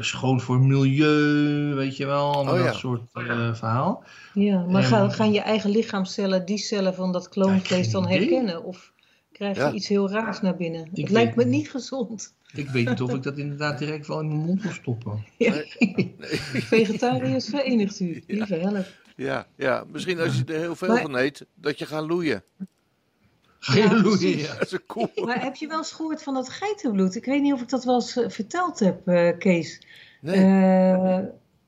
[0.01, 2.31] schoon voor milieu, weet je wel.
[2.31, 2.73] Oh, dat ja.
[2.73, 4.05] soort verhaal.
[4.35, 8.65] Ja, maar en, gaan, gaan je eigen lichaamcellen die cellen van dat kloonvlees dan herkennen?
[8.65, 8.93] Of
[9.33, 9.73] krijg je ja.
[9.73, 10.89] iets heel raars naar binnen?
[10.93, 12.35] Ik het lijkt me niet gezond.
[12.53, 15.25] Ik weet niet of ik dat inderdaad direct wel in mijn mond wil stoppen.
[15.39, 15.53] Ja.
[15.79, 16.15] Nee.
[16.53, 18.87] Vegetariërs verenigt u, lieve help.
[19.17, 22.43] Ja, ja, misschien als je er heel veel maar, van eet, dat je gaat loeien.
[23.75, 23.89] Ja.
[24.03, 24.21] Dat
[24.73, 25.11] is cool.
[25.15, 27.15] Maar heb je wel eens gehoord van dat geitenbloed?
[27.15, 29.83] Ik weet niet of ik dat wel eens uh, verteld heb, uh, Kees.
[30.21, 30.39] Nee.
[30.39, 31.19] Uh,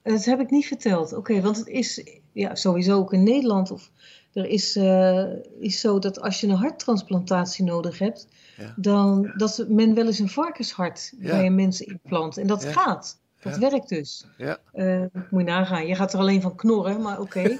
[0.02, 1.12] dat heb ik niet verteld.
[1.12, 3.90] Oké, okay, want het is ja, sowieso ook in Nederland of
[4.32, 5.24] er is, uh,
[5.60, 8.74] is zo dat als je een harttransplantatie nodig hebt, ja.
[8.76, 11.30] dan dat men wel eens een varkenshart ja.
[11.30, 12.36] bij een mens inplant.
[12.36, 13.18] En dat gaat.
[13.40, 13.70] Dat ja.
[13.70, 14.26] werkt dus.
[14.36, 14.58] Ja.
[14.74, 15.86] Uh, moet je nagaan.
[15.86, 17.38] Je gaat er alleen van knorren, maar oké.
[17.38, 17.52] Okay.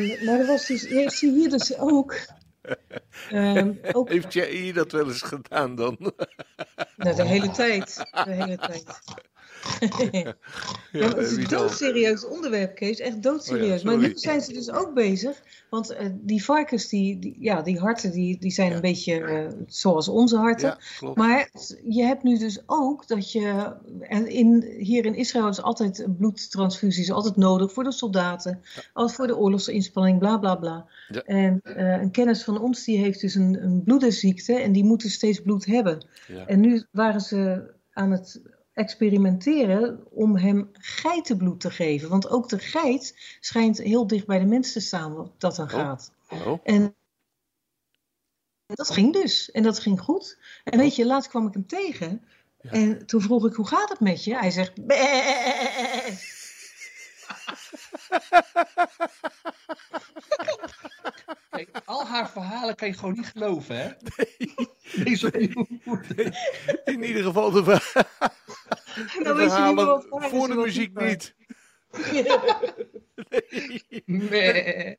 [0.00, 2.16] uh, maar er was dus, je zie hier dus ook.
[3.32, 4.08] Uh, ook...
[4.08, 6.12] Heeft jij dat wel eens gedaan dan?
[6.98, 7.96] Nou, de hele tijd.
[8.24, 8.84] De hele tijd.
[10.12, 10.34] ja,
[10.92, 12.98] ja, het is een doodserieus onderwerp, Kees.
[12.98, 13.80] Echt doodserieus.
[13.80, 15.42] Oh ja, maar nu zijn ze dus ook bezig.
[15.70, 19.48] Want uh, die varkens, die, die, ja, die harten, die, die zijn een beetje uh,
[19.66, 20.78] zoals onze harten.
[21.14, 21.50] maar
[21.88, 23.72] je hebt nu dus ook dat je...
[24.00, 28.60] En in, hier in Israël is altijd bloedtransfusies altijd nodig voor de soldaten.
[28.92, 30.86] Altijd voor de oorlogsinspanning, bla bla bla.
[31.24, 33.86] En uh, een kennis van ons, die heeft dus een, een.
[34.46, 36.06] En die moeten steeds bloed hebben.
[36.46, 42.08] En nu waren ze aan het experimenteren om hem geitenbloed te geven.
[42.08, 45.68] Want ook de geit schijnt heel dicht bij de mens te staan wat dat dan
[45.68, 46.12] gaat.
[46.28, 46.46] Oh.
[46.46, 46.58] Oh.
[46.62, 46.96] En
[48.66, 49.50] dat ging dus.
[49.50, 50.38] En dat ging goed.
[50.64, 52.28] En weet je, laatst kwam ik hem tegen.
[52.60, 52.70] Ja.
[52.70, 54.36] En toen vroeg ik, hoe gaat het met je?
[54.36, 54.72] Hij zegt...
[61.64, 63.90] Kijk, al haar verhalen kan je gewoon niet geloven, hè?
[64.16, 64.52] Nee.
[66.16, 66.32] nee.
[66.84, 67.92] In ieder geval de, ver...
[68.94, 71.34] de nou verhalen voor de muziek niet.
[74.04, 74.52] nee.
[74.52, 74.98] nee.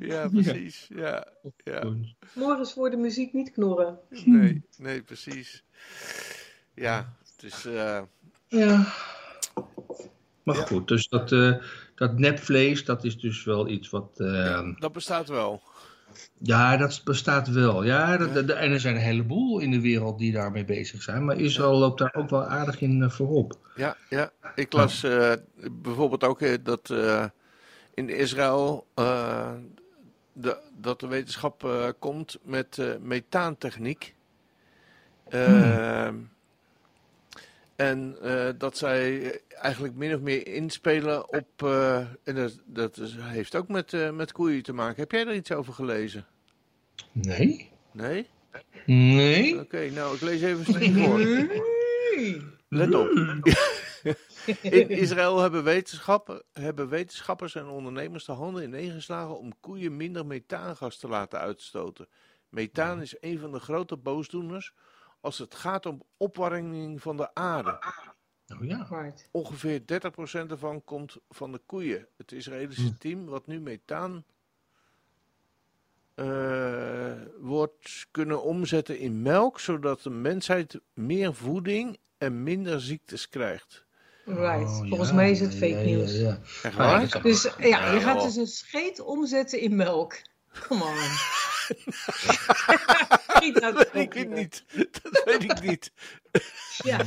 [0.00, 0.88] Ja, precies.
[0.94, 1.26] Ja.
[1.56, 1.94] Ja.
[2.34, 3.98] Morgens voor de muziek niet knorren.
[4.08, 5.64] Nee, nee, precies.
[6.74, 7.66] Ja, het is...
[7.66, 8.02] Uh...
[8.46, 8.92] Ja.
[10.42, 10.62] Maar ja.
[10.62, 11.56] goed, dus dat, uh,
[11.94, 14.10] dat nepvlees, dat is dus wel iets wat...
[14.16, 14.44] Uh...
[14.44, 15.62] Ja, dat bestaat wel.
[16.38, 17.82] Ja, dat bestaat wel.
[17.82, 21.24] Ja, dat, en er zijn een heleboel in de wereld die daarmee bezig zijn.
[21.24, 23.58] Maar Israël loopt daar ook wel aardig in uh, voorop.
[23.76, 24.30] Ja, ja.
[24.54, 25.32] ik las uh,
[25.82, 26.94] bijvoorbeeld ook uh, dat
[27.94, 28.86] in Israël
[30.32, 34.14] de, dat de wetenschap komt met methaantechniek.
[35.30, 36.30] Hmm.
[37.76, 38.16] En
[38.58, 41.62] dat zij eigenlijk min of meer inspelen op.
[42.24, 45.00] en dat, dat is, heeft ook met, met koeien te maken.
[45.00, 46.26] Heb jij er iets over gelezen?
[47.12, 47.70] Nee.
[47.92, 48.28] Nee?
[48.86, 49.52] Nee.
[49.52, 51.18] Oké, okay, nou, ik lees even een stukje voor.
[51.18, 52.42] Nee.
[52.68, 53.08] Let op.
[54.62, 55.82] In Israël hebben,
[56.52, 62.08] hebben wetenschappers en ondernemers de handen ineengeslagen om koeien minder methaangas te laten uitstoten.
[62.48, 64.74] Methaan is een van de grote boosdoeners
[65.22, 67.78] als het gaat om opwarming van de aarde.
[68.60, 69.12] Oh ja.
[69.30, 69.84] Ongeveer 30%
[70.50, 72.06] ervan komt van de koeien.
[72.16, 72.98] Het Israëlische hm.
[72.98, 74.24] team wat nu methaan
[76.16, 83.84] uh, wordt kunnen omzetten in melk, zodat de mensheid meer voeding en minder ziektes krijgt.
[84.24, 86.16] Right, oh, volgens ja, mij is het fake ja, nieuws.
[86.16, 87.22] Ja, Echt waar?
[87.22, 90.20] Dus ja, je gaat dus een scheet omzetten in melk.
[90.68, 90.94] Come on.
[93.60, 94.64] dat weet ik niet.
[95.02, 95.92] Dat weet ik niet.
[96.82, 97.00] ja,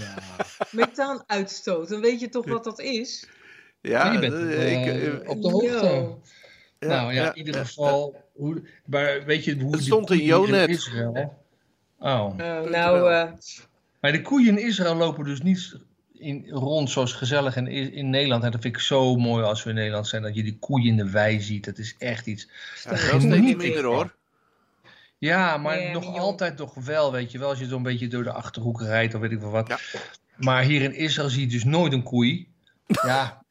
[0.72, 1.90] methaan uitstoot.
[1.90, 3.28] Dan weet je toch wat dat is?
[3.82, 6.16] Ja, je bent uh, ik, uh, op de hoogte.
[6.80, 8.24] Ja, nou ja, in ieder geval.
[8.34, 10.70] Hoe, maar weet je hoe het stond in Jonet.
[10.70, 11.44] Israël...
[12.00, 12.34] Oh.
[12.38, 13.12] Uh, nou.
[13.12, 13.32] Uh...
[14.02, 15.78] Maar de koeien in Israël lopen dus niet
[16.14, 18.44] in, rond zoals gezellig in, in Nederland.
[18.44, 20.22] En dat vind ik zo mooi als we in Nederland zijn.
[20.22, 21.66] Dat je die koeien in de wei ziet.
[21.66, 22.50] Dat is echt iets.
[22.84, 24.16] Ja, dat is niet minder hoor.
[25.26, 27.50] Ja, maar nog altijd nog wel, weet je wel.
[27.50, 29.80] Als je zo'n beetje door de Achterhoek rijdt of weet ik wel wat.
[30.36, 32.48] Maar hier in Israël zie je dus nooit een koei.
[32.88, 33.42] ja,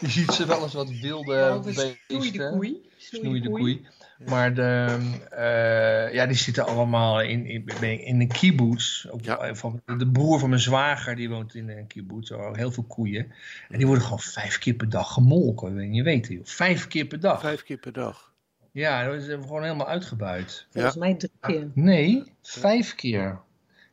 [0.00, 1.96] je ziet ze wel eens wat wilde beesten.
[2.06, 2.90] Snoeide koei.
[2.96, 3.86] Snoeide koei.
[4.24, 4.98] Maar de,
[5.32, 9.06] uh, ja, die zitten allemaal in, in, in een kibbutz.
[9.06, 9.20] Ook
[9.56, 12.30] van, de broer van mijn zwager die woont in een kibbutz.
[12.52, 13.32] Heel veel koeien.
[13.68, 15.94] En die worden gewoon vijf keer per dag gemolken.
[15.94, 17.40] Je weet het, vijf keer per dag.
[17.40, 18.34] Vijf keer per dag.
[18.76, 20.66] Ja, dat is gewoon helemaal uitgebuit.
[20.70, 21.70] Volgens mij drie keer.
[21.74, 23.40] Nee, vijf keer.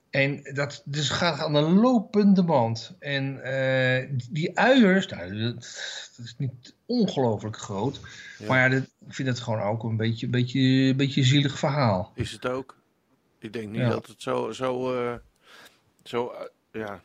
[0.09, 2.95] En dat dus gaat aan de lopende band.
[2.99, 5.53] En uh, die uiers, nou, dat,
[6.17, 7.99] dat, is niet ongelooflijk groot.
[8.47, 12.11] Maar ja, dat, ik vind het gewoon ook een beetje, beetje, beetje zielig verhaal.
[12.15, 12.77] Is het ook?
[13.39, 15.13] Ik denk niet dat het zo, zo, uh,
[16.03, 17.01] zo uh, ja,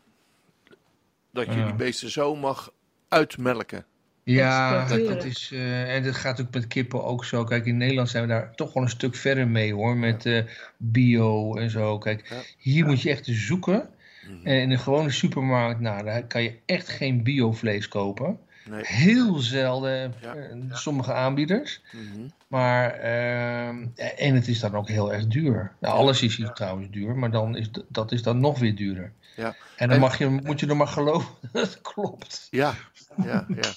[1.30, 2.72] dat je die beesten zo mag
[3.08, 3.86] uitmelken.
[4.32, 7.44] Ja, dat, is, uh, en dat gaat natuurlijk met kippen ook zo.
[7.44, 10.42] Kijk, in Nederland zijn we daar toch wel een stuk verder mee hoor, met uh,
[10.76, 11.98] bio en zo.
[11.98, 13.88] Kijk, hier moet je echt zoeken.
[14.22, 14.46] Mhm.
[14.46, 18.38] En in een gewone supermarkt, nou, daar kan je echt geen biovlees kopen.
[18.68, 18.82] Nee.
[18.84, 20.34] Heel zelden, ja.
[20.70, 21.80] sommige aanbieders.
[21.92, 23.86] Mm Maar, ehm,
[24.16, 25.72] en het is dan ook heel erg duur.
[25.80, 29.12] Nou, alles is hier trouwens duur, maar dan is dat is dan nog weer duurder.
[29.36, 29.56] Ja.
[29.76, 32.48] En dan mag je, moet je er maar geloven dat het klopt.
[32.50, 32.74] Ja,
[33.16, 33.70] ja, ja.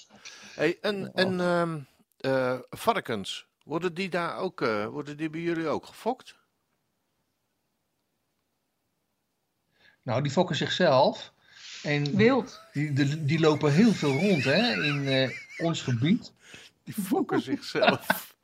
[0.62, 1.88] Hey, en en um,
[2.20, 6.36] uh, varkens, worden die daar ook, uh, worden die bij jullie ook gefokt?
[10.02, 11.34] Nou, die fokken zichzelf.
[11.84, 12.62] En Wild.
[12.74, 16.34] Die, die, die lopen heel veel rond hè, in uh, ons gebied.
[16.84, 18.36] Die fokken zichzelf.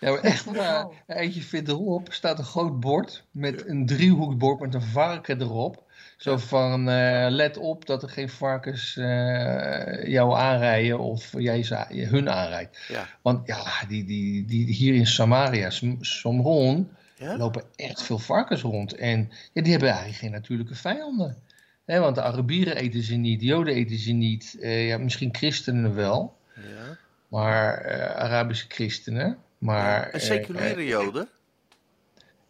[0.00, 1.04] Ja, maar echt waar.
[1.06, 5.90] Eentje verderop staat een groot bord met een driehoekbord met een varken erop.
[6.22, 11.86] Zo van, uh, let op dat er geen varkens uh, jou aanrijden of jij ze,
[11.88, 12.78] hun aanrijdt.
[12.88, 13.08] Ja.
[13.22, 17.36] Want ja, die, die, die, hier in Samaria, Somron, ja?
[17.36, 18.94] lopen echt veel varkens rond.
[18.94, 21.36] En ja, die hebben eigenlijk geen natuurlijke vijanden.
[21.84, 24.56] He, want de Arabieren eten ze niet, Joden eten ze niet.
[24.60, 26.36] Uh, ja, misschien christenen wel.
[26.54, 26.98] Ja.
[27.28, 29.38] Maar Arabische christenen.
[29.58, 31.28] Maar, en seculiere Joden?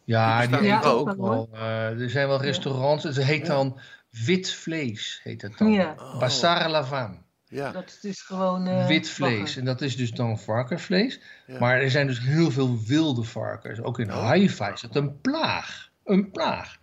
[0.05, 1.49] Ja, die, die ook wel.
[1.55, 3.05] Uh, er zijn wel restaurants.
[3.05, 5.73] Het heet dan wit vlees, heet het dan.
[5.73, 5.95] Ja.
[5.99, 6.19] Oh.
[6.19, 7.23] Basar lavan.
[7.45, 7.73] Ja.
[7.73, 8.69] Dat is gewoon...
[8.69, 9.57] Uh, wit vlees.
[9.57, 11.21] En dat is dus dan varkensvlees.
[11.47, 11.59] Ja.
[11.59, 13.81] Maar er zijn dus heel veel wilde varkens.
[13.81, 14.25] Ook in oh.
[14.25, 15.91] Haifa is het een plaag.
[16.05, 16.79] Een plaag.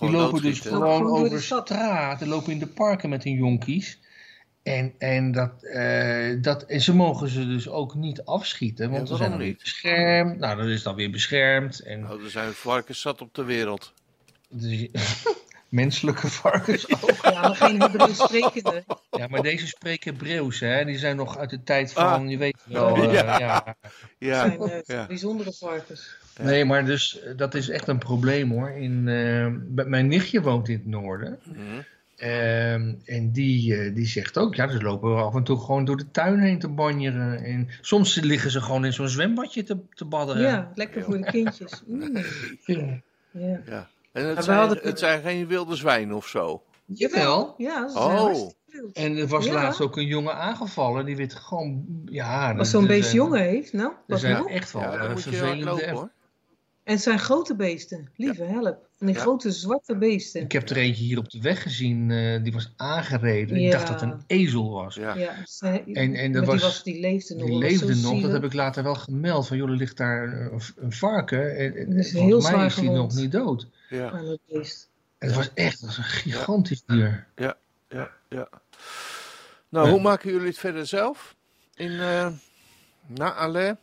[0.00, 2.18] die lopen dus gewoon over straat.
[2.18, 3.98] Die lopen in de parken met hun jonkies.
[4.64, 9.16] En, en, dat, uh, dat, en ze mogen ze dus ook niet afschieten, want ja,
[9.16, 10.38] ze zijn beschermd.
[10.38, 11.80] Nou, dat is dan weer beschermd.
[11.80, 12.00] En...
[12.00, 13.92] Nou, er zijn varkens zat op de wereld.
[14.48, 14.88] Dus,
[15.68, 17.18] menselijke varkens ook.
[17.22, 18.84] Ja, maar geen Hebreeuws sprekende.
[19.10, 20.84] Ja, maar deze spreken Hebreeuws, hè.
[20.84, 22.30] Die zijn nog uit de tijd van, ah.
[22.30, 22.96] je weet wel.
[23.04, 23.38] Uh, ja.
[23.38, 23.76] ja.
[24.18, 24.40] ja.
[24.40, 25.06] zijn uh, ja.
[25.06, 26.16] bijzondere varkens.
[26.40, 28.70] Nee, maar dus dat is echt een probleem hoor.
[28.70, 29.04] In,
[29.74, 31.38] mijn nichtje woont in het noorden.
[31.44, 31.84] Mm
[32.16, 35.96] Um, en die, uh, die zegt ook, ja, ze lopen af en toe gewoon door
[35.96, 37.44] de tuin heen te banjeren.
[37.44, 40.42] En soms liggen ze gewoon in zo'n zwembadje te, te badderen.
[40.42, 41.82] Ja, lekker voor de kindjes.
[41.86, 42.16] Mm.
[42.64, 43.00] Ja.
[43.30, 43.60] ja.
[43.66, 43.88] ja.
[44.12, 44.78] En het, zijn, hadden...
[44.82, 46.62] het zijn geen wilde zwijnen of zo?
[46.84, 47.54] Jawel.
[47.58, 48.50] Ja, ze zijn oh.
[48.92, 49.52] En er was ja.
[49.52, 52.52] laatst ook een jongen aangevallen, die werd gewoon, ja...
[52.52, 55.64] Als zo'n beest jongen heeft, nou, wat zijn echt wel ja, vervelende...
[55.64, 56.10] Lopen,
[56.84, 58.08] en het zijn grote beesten.
[58.16, 58.88] Lieve, help.
[59.06, 60.40] Die grote zwarte beesten.
[60.42, 62.10] Ik heb er eentje hier op de weg gezien.
[62.10, 63.56] Uh, die was aangereden.
[63.56, 64.94] Ik dacht dat het een ezel was.
[64.94, 65.16] Ja.
[65.92, 67.46] en, en dat was, die, was, die leefde nog.
[67.46, 68.20] Die leefde nog.
[68.20, 69.46] Dat heb ik later wel gemeld.
[69.46, 71.56] Van joh, er ligt daar een, een varken.
[71.56, 73.68] En, en is heel mij is die nog niet dood.
[73.88, 74.22] Ja.
[74.22, 74.90] dat beest.
[75.18, 77.26] Het was echt was een gigantisch dier.
[77.36, 77.56] Ja,
[77.88, 78.48] ja, ja.
[79.68, 81.34] Nou, hoe maken jullie het verder zelf?
[81.74, 82.28] In, uh,
[83.06, 83.74] na Alais?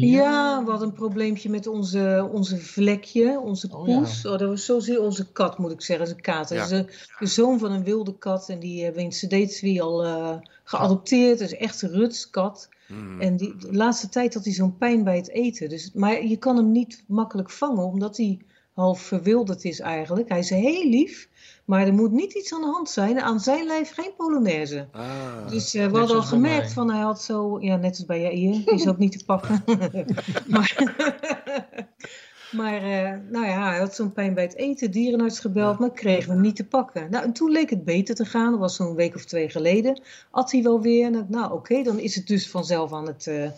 [0.00, 4.26] Ja, we hadden een probleempje met onze, onze vlekje, onze oh, poes.
[4.26, 6.56] Oh, dat was zozeer onze kat, moet ik zeggen, een kater.
[6.56, 6.62] Ja.
[6.62, 10.34] Is de, zoon van een wilde kat en die hebben we in Sedetswi al uh,
[10.64, 11.38] geadopteerd.
[11.38, 12.68] Dat is echt een rutskat.
[12.88, 13.20] Mm.
[13.20, 15.68] En die, de laatste tijd had hij zo'n pijn bij het eten.
[15.68, 18.38] Dus, maar je kan hem niet makkelijk vangen, omdat hij
[18.72, 20.28] half verwilderd is eigenlijk.
[20.28, 21.28] Hij is heel lief,
[21.64, 23.20] maar er moet niet iets aan de hand zijn.
[23.20, 24.88] Aan zijn lijf geen Polonaise.
[24.92, 27.60] Ah, dus uh, we hadden al gemerkt van hij had zo...
[27.60, 28.52] Ja, net als bij Jair.
[28.52, 29.64] Die is ook niet te pakken.
[30.46, 30.76] maar
[32.52, 34.90] maar uh, nou ja, hij had zo'n pijn bij het eten.
[34.90, 37.10] Dierenarts gebeld, maar kregen we hem niet te pakken.
[37.10, 38.50] Nou, en toen leek het beter te gaan.
[38.50, 40.02] Dat was zo'n week of twee geleden.
[40.30, 41.10] At hij wel weer.
[41.10, 43.26] Nou, oké, okay, dan is het dus vanzelf aan het...
[43.26, 43.48] Uh,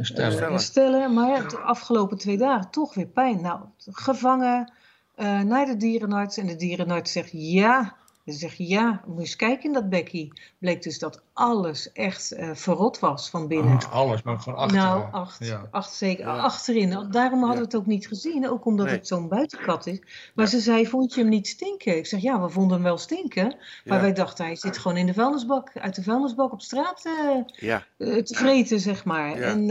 [0.00, 0.50] herstellen.
[0.50, 1.14] herstellen.
[1.14, 3.40] Maar de afgelopen twee dagen toch weer pijn.
[3.40, 3.60] Nou,
[3.90, 4.72] gevangen,
[5.16, 6.36] uh, naar de dierenarts.
[6.36, 7.96] En de dierenarts zegt, ja,
[8.32, 10.32] Ze zeg ja, moet je eens kijken in dat bekkie.
[10.58, 13.72] Bleek dus dat alles echt uh, verrot was van binnen.
[13.72, 14.76] Niet alles, maar van achter.
[14.76, 15.68] Nou, acht, ja.
[15.70, 17.06] acht zeker, achterin.
[17.10, 20.00] Daarom hadden we het ook niet gezien, ook omdat het zo'n buitenkat is.
[20.34, 21.96] Maar ze zei, vond je hem niet stinken?
[21.96, 23.56] Ik zeg, ja, we vonden hem wel stinken.
[23.84, 28.16] Maar wij dachten, hij zit gewoon in de vuilnisbak, uit de vuilnisbak op straat uh,
[28.16, 29.32] te vreten, zeg maar.
[29.32, 29.66] En,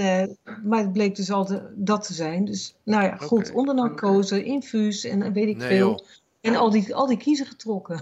[0.64, 2.46] maar het bleek dus altijd dat te zijn.
[2.46, 3.54] Dus nou ja, goed, okay.
[3.54, 6.04] onder narcose, infuus en weet ik veel.
[6.42, 8.02] En al die, al die kiezen getrokken.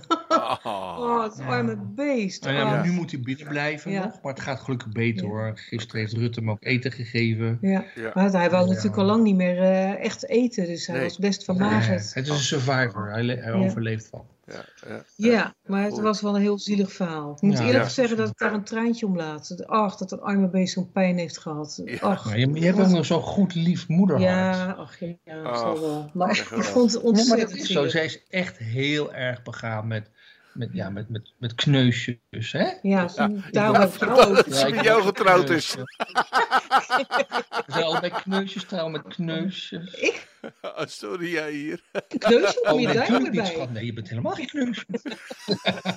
[0.64, 2.44] Oh, oh het arme beest.
[2.44, 5.52] Nou ja, nu moet hij binnen blijven nog, maar het gaat gelukkig beter hoor.
[5.56, 7.58] Gisteren heeft Rutte hem ook eten gegeven.
[7.62, 11.18] Ja, maar hij wou natuurlijk al lang niet meer uh, echt eten, dus hij was
[11.18, 12.14] best vermagerd.
[12.14, 14.26] het is een survivor, hij, hij overleeft van.
[14.48, 17.34] Ja, ja, ja, maar het was wel een heel zielig verhaal.
[17.36, 19.66] Ik moet eerlijk zeggen dat ik daar een traantje om laat.
[19.66, 21.84] Ach, dat het arme beest zo'n pijn heeft gehad.
[22.00, 26.12] Ach, je, je, hebt ook nog zo'n goed lief moeder Ja, ach ja, oh, wel.
[26.14, 27.88] Maar ik vond het ontzettend ja, zo.
[27.88, 30.10] Zij is echt heel erg begaan met,
[30.54, 32.18] met, ja, met, met, met kneusjes,
[32.52, 32.70] hè?
[32.82, 33.08] Ja,
[33.52, 34.36] daarom heb ik ook.
[34.36, 35.76] Dat ze met jou getrouwd is.
[36.98, 39.94] Ze zijn al met kneusjes trouwen, met kneusjes.
[39.94, 40.28] Ik?
[40.62, 41.82] Oh, sorry, jij hier.
[42.08, 43.72] Kneusje, kom je daar?
[43.72, 44.86] Nee, je bent helemaal geen kneusje.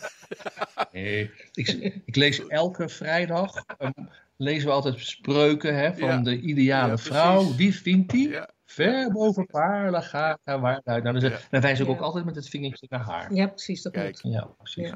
[0.92, 1.68] nee, ik,
[2.04, 6.16] ik, lees elke vrijdag, um, lezen we altijd spreuken hè, van ja.
[6.16, 7.54] de ideale ja, vrouw.
[7.54, 8.28] Wie vindt die?
[8.28, 8.50] Ja.
[8.64, 11.02] Ver boven paarden gaat haar waar uit.
[11.02, 13.34] Nou, dus, Dan wijs ik ook altijd met het vingertje naar haar.
[13.34, 13.82] Ja, precies.
[13.82, 14.18] Dat Kijk.
[14.22, 14.92] Ja, precies.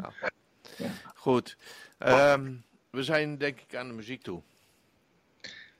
[1.14, 1.56] Goed.
[1.98, 4.42] Um, we zijn denk ik aan de muziek toe.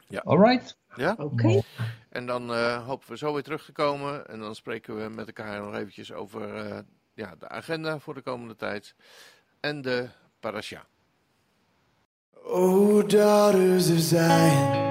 [0.08, 0.20] Ja.
[0.24, 0.76] Alright.
[0.96, 1.12] Ja?
[1.12, 1.22] Oké.
[1.22, 1.62] Okay.
[2.08, 4.28] En dan uh, hopen we zo weer terug te komen.
[4.28, 6.78] En dan spreken we met elkaar nog eventjes over uh,
[7.14, 8.94] ja, de agenda voor de komende tijd.
[9.60, 10.08] En de
[10.40, 10.86] parasha.
[12.42, 14.82] O daughters of Zion.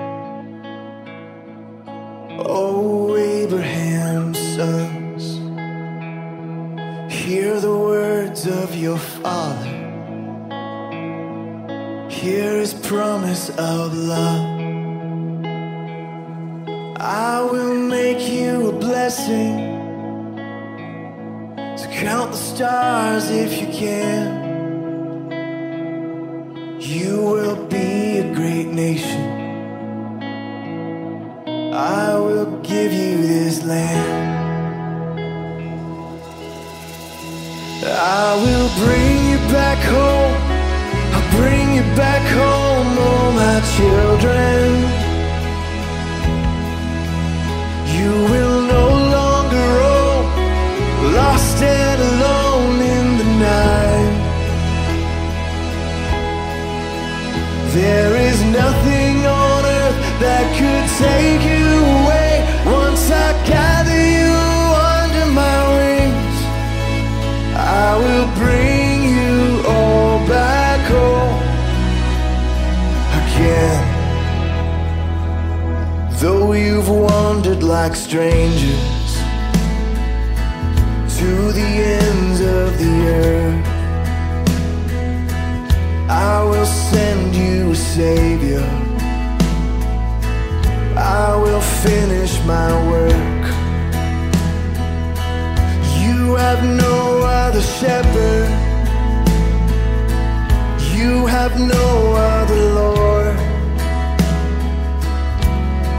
[2.38, 5.38] O Abraham's sons.
[7.14, 9.82] Hear the words of your father.
[12.10, 14.53] Hear his promise of love.
[17.06, 19.58] I will make you a blessing.
[21.76, 24.42] So count the stars if you can.
[26.80, 29.22] You will be a great nation.
[31.74, 34.40] I will give you this land.
[37.86, 40.38] I will bring you back home.
[41.16, 44.63] I'll bring you back home, oh my children.
[68.36, 71.44] Bring you all back home
[73.22, 73.84] again.
[76.22, 79.14] Though you've wandered like strangers
[81.18, 82.94] to the ends of the
[83.26, 83.68] earth,
[86.10, 88.70] I will send you a Savior.
[90.96, 93.44] I will finish my work.
[96.04, 97.03] You have no
[97.54, 98.50] other shepherd,
[100.96, 103.38] you have no other Lord.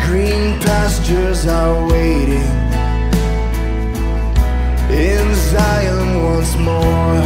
[0.04, 2.50] Green pastures are waiting
[4.90, 7.22] in Zion once more.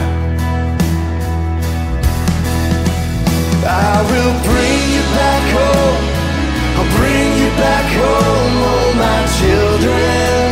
[3.64, 6.04] I will bring you back home.
[6.76, 10.47] I'll bring you back home, oh my children.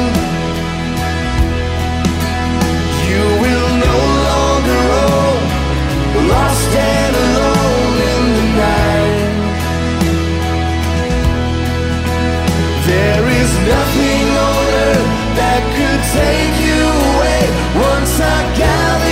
[16.16, 17.42] Take you away.
[17.92, 19.05] Once I gather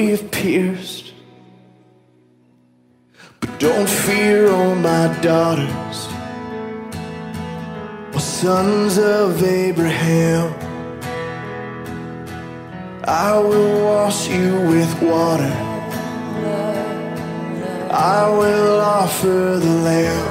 [0.00, 1.12] we have pierced.
[3.40, 5.98] But don't fear, oh my daughters,
[8.14, 10.46] oh sons of Abraham.
[13.04, 15.56] I will wash you with water.
[17.90, 20.28] I will offer the lamb.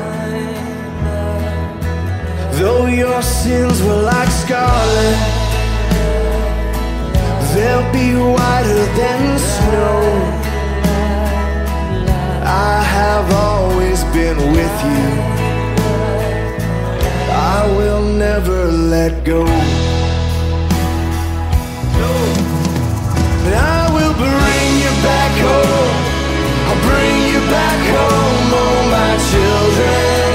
[2.59, 5.38] Though your sins were like scarlet,
[7.59, 9.21] they'll be whiter than
[9.53, 9.97] snow.
[12.71, 15.07] I have always been with you.
[17.55, 18.59] I will never
[18.95, 19.41] let go.
[23.45, 25.93] And I will bring you back home.
[26.67, 30.28] I'll bring you back home, oh my children.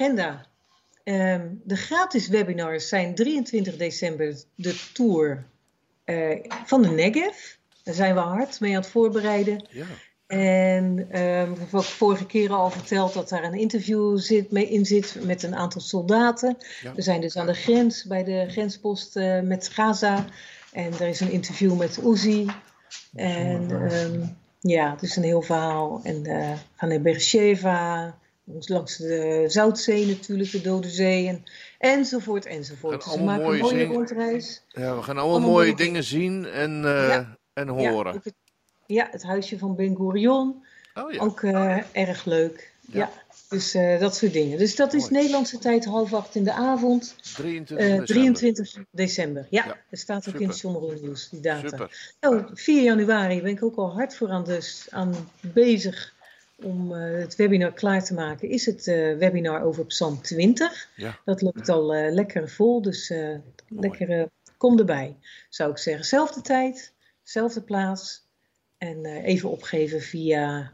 [0.00, 0.46] Agenda.
[1.04, 5.44] Ehm, de gratis webinars zijn 23 december de tour
[6.04, 7.54] eh, van de Negev.
[7.82, 9.66] Daar zijn we hard mee aan het voorbereiden.
[9.70, 9.84] Ja.
[10.26, 14.68] En ehm, we hebben ook vorige keer al verteld dat daar een interview zit, mee
[14.68, 16.56] in zit met een aantal soldaten.
[16.82, 16.94] Ja.
[16.94, 20.24] We zijn dus aan de grens, bij de grenspost eh, met Gaza.
[20.72, 22.46] En er is een interview met Uzi.
[23.14, 24.26] En ehm,
[24.60, 26.00] ja, het is een heel verhaal.
[26.02, 28.14] En eh, we gaan naar Beersheva, ons
[28.58, 31.28] langs de Zoutzee natuurlijk, de Dode Zee.
[31.28, 31.44] En,
[31.78, 32.92] enzovoort, enzovoort.
[32.92, 34.62] En Dus we maken een mooie rondreis.
[34.68, 37.38] Ja, we gaan allemaal, Allemaal mooie dingen zien en, eh, Ja.
[37.52, 38.20] en horen.
[38.22, 38.34] het,
[38.86, 40.64] ja, het huisje van Ben Gurion.
[40.94, 41.20] Oh ja.
[41.20, 42.72] Ook eh, erg leuk.
[42.92, 43.10] Ja.
[43.48, 44.58] Dus eh, dat soort dingen.
[44.58, 45.14] Dus dat is Mooi.
[45.14, 47.14] Nederlandse tijd half acht in de avond.
[47.34, 48.06] 23 eh, december.
[48.06, 49.46] 23 december.
[49.50, 50.40] Ja, er staat ook super.
[50.40, 51.68] in het News, die data.
[51.68, 52.14] Super.
[52.20, 56.14] Nou, 4 januari ben ik ook al hard voor aan, de, aan bezig
[56.64, 58.48] om eh, het webinar klaar te maken.
[58.48, 60.88] Is het eh, webinar over Psalm 20.
[60.96, 61.20] Ja.
[61.24, 63.12] Dat loopt al eh, lekker vol, dus
[63.68, 65.16] lekker kom erbij.
[65.48, 68.28] Zou ik zeggen, zelfde tijd, zelfde plaats.
[68.78, 70.72] En even opgeven via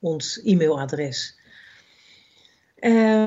[0.00, 1.38] ons e-mailadres.
[2.74, 3.26] Eh,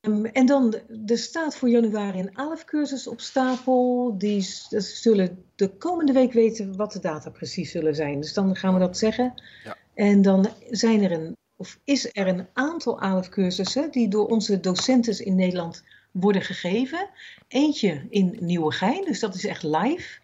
[0.00, 0.74] Ehm, en dan,
[1.06, 4.14] er staat voor januari een ALF-cursus op stapel.
[4.18, 4.42] Die
[4.78, 8.20] zullen de komende week weten wat de data precies zullen zijn.
[8.20, 9.34] Dus dan gaan we dat zeggen.
[9.64, 9.76] Ja.
[9.94, 15.24] En dan zijn er een, of is er een aantal ALF-cursussen die door onze docenten
[15.24, 17.08] in Nederland worden gegeven.
[17.48, 20.18] Eentje in Nieuwegein, dus dat is echt live.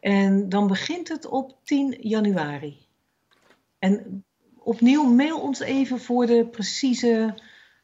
[0.00, 2.86] En dan begint het op 10 januari.
[3.78, 4.24] En
[4.58, 7.34] opnieuw mail ons even voor de precieze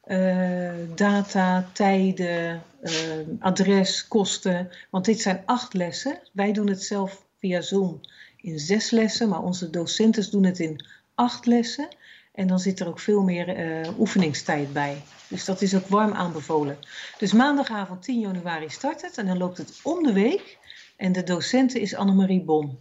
[0.01, 2.91] eh, data, tijden, eh,
[3.39, 4.69] adres, kosten.
[4.89, 6.19] Want dit zijn acht lessen.
[6.31, 8.01] Wij doen het zelf via Zoom
[8.45, 10.85] in zes lessen, maar onze docenten doen het in
[11.15, 11.87] acht lessen.
[12.33, 15.01] En dan zit er ook veel meer eh, oefeningstijd bij.
[15.27, 16.77] Dus dat is ook warm aanbevolen.
[17.17, 20.57] Dus maandagavond 10 januari start het en dan loopt het om de week.
[20.95, 22.79] En de docenten is Annemarie Bom.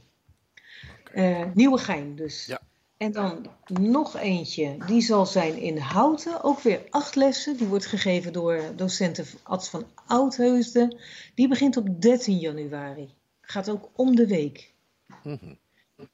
[1.12, 2.46] Eh Nieuwegein dus.
[2.46, 2.60] Ja.
[2.96, 6.42] En dan nog eentje, die zal zijn in Houten.
[6.42, 7.56] Ook weer acht lessen.
[7.56, 10.98] Die wordt gegeven door docenten Ads van Oudheusden.
[11.34, 13.14] Die begint op 13 januari.
[13.40, 14.73] Gaat ook om de week.
[15.22, 15.54] Mhm.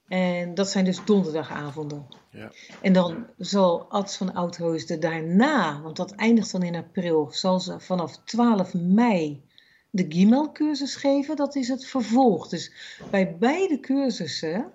[0.09, 2.07] En dat zijn dus donderdagavonden.
[2.31, 2.53] Ja.
[2.83, 7.81] En dan zal Ads van Oudheusden daarna, want dat eindigt dan in april, zal ze
[7.81, 9.43] vanaf 12 mei
[9.91, 11.37] de Gimel-cursus geven.
[11.37, 12.49] Dat is het vervolg.
[12.49, 12.73] Dus
[13.11, 14.73] bij beide cursussen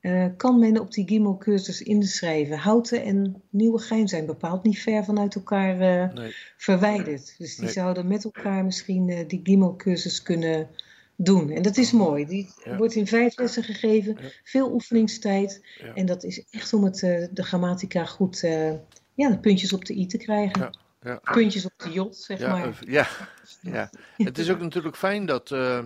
[0.00, 2.58] eh, kan men op die Gimel-cursus inschrijven.
[2.58, 6.34] Houten en Nieuwegein zijn bepaald niet ver vanuit elkaar eh, Nee.
[6.56, 7.34] verwijderd.
[7.38, 7.72] Dus die Nee.
[7.72, 10.68] zouden met elkaar misschien eh, die Gimel-cursus kunnen
[11.20, 11.50] doen.
[11.50, 12.26] En dat is mooi.
[12.26, 15.64] Die wordt in vijf lessen gegeven, veel oefeningstijd.
[15.94, 18.72] En dat is echt om het, uh, de grammatica goed, uh,
[19.14, 20.78] ja, de puntjes op de i te krijgen.
[21.22, 22.78] Puntjes op de j, zeg maar.
[22.86, 23.06] Ja,
[23.60, 23.90] ja.
[24.16, 25.84] het is ook natuurlijk fijn dat, uh,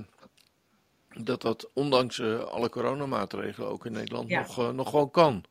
[1.15, 2.21] dat dat ondanks
[2.51, 5.45] alle coronamaatregelen ook in Nederland nog, nog gewoon kan.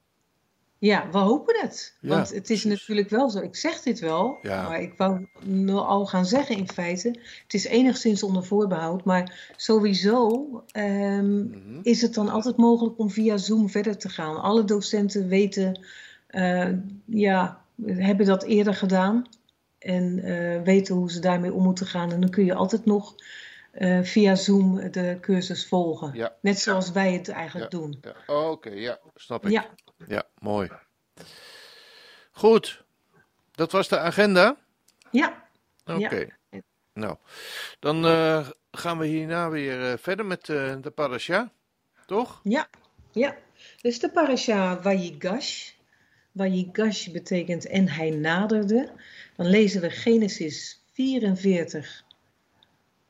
[0.81, 1.97] Ja, we hopen het.
[2.01, 3.39] Want het is natuurlijk wel zo.
[3.39, 5.27] Ik zeg dit wel, maar ik wou
[5.69, 7.07] al gaan zeggen in feite.
[7.43, 11.79] Het is enigszins onder voorbehoud, maar sowieso ehm, mhm.
[11.81, 14.41] is het dan altijd mogelijk om via Zoom verder te gaan.
[14.41, 15.85] Alle docenten weten,
[16.29, 16.69] uh,
[17.05, 19.27] ja, hebben dat eerder gedaan
[19.79, 22.11] en uh, weten hoe ze daarmee om moeten gaan.
[22.11, 23.15] En dan kun je altijd nog
[23.73, 26.11] uh, via Zoom de cursus volgen.
[26.13, 26.35] Ja.
[26.41, 27.97] Net zoals wij het eigenlijk doen.
[28.01, 28.15] Ja.
[28.27, 29.51] Oh, Oké, ja, snap ik.
[29.51, 29.69] Ja.
[30.07, 30.69] Ja, mooi.
[32.31, 32.83] Goed,
[33.51, 34.57] dat was de agenda?
[35.11, 35.47] Ja.
[35.85, 36.27] Oké.
[36.93, 37.15] Nou,
[37.79, 41.51] dan uh, gaan we hierna weer uh, verder met uh, de parasha,
[42.05, 42.39] toch?
[42.43, 42.69] Ja,
[43.11, 43.35] ja.
[43.81, 45.71] Dus de parasha Vayigash.
[46.35, 48.91] Vayigash betekent en hij naderde.
[49.35, 52.03] Dan lezen we Genesis 44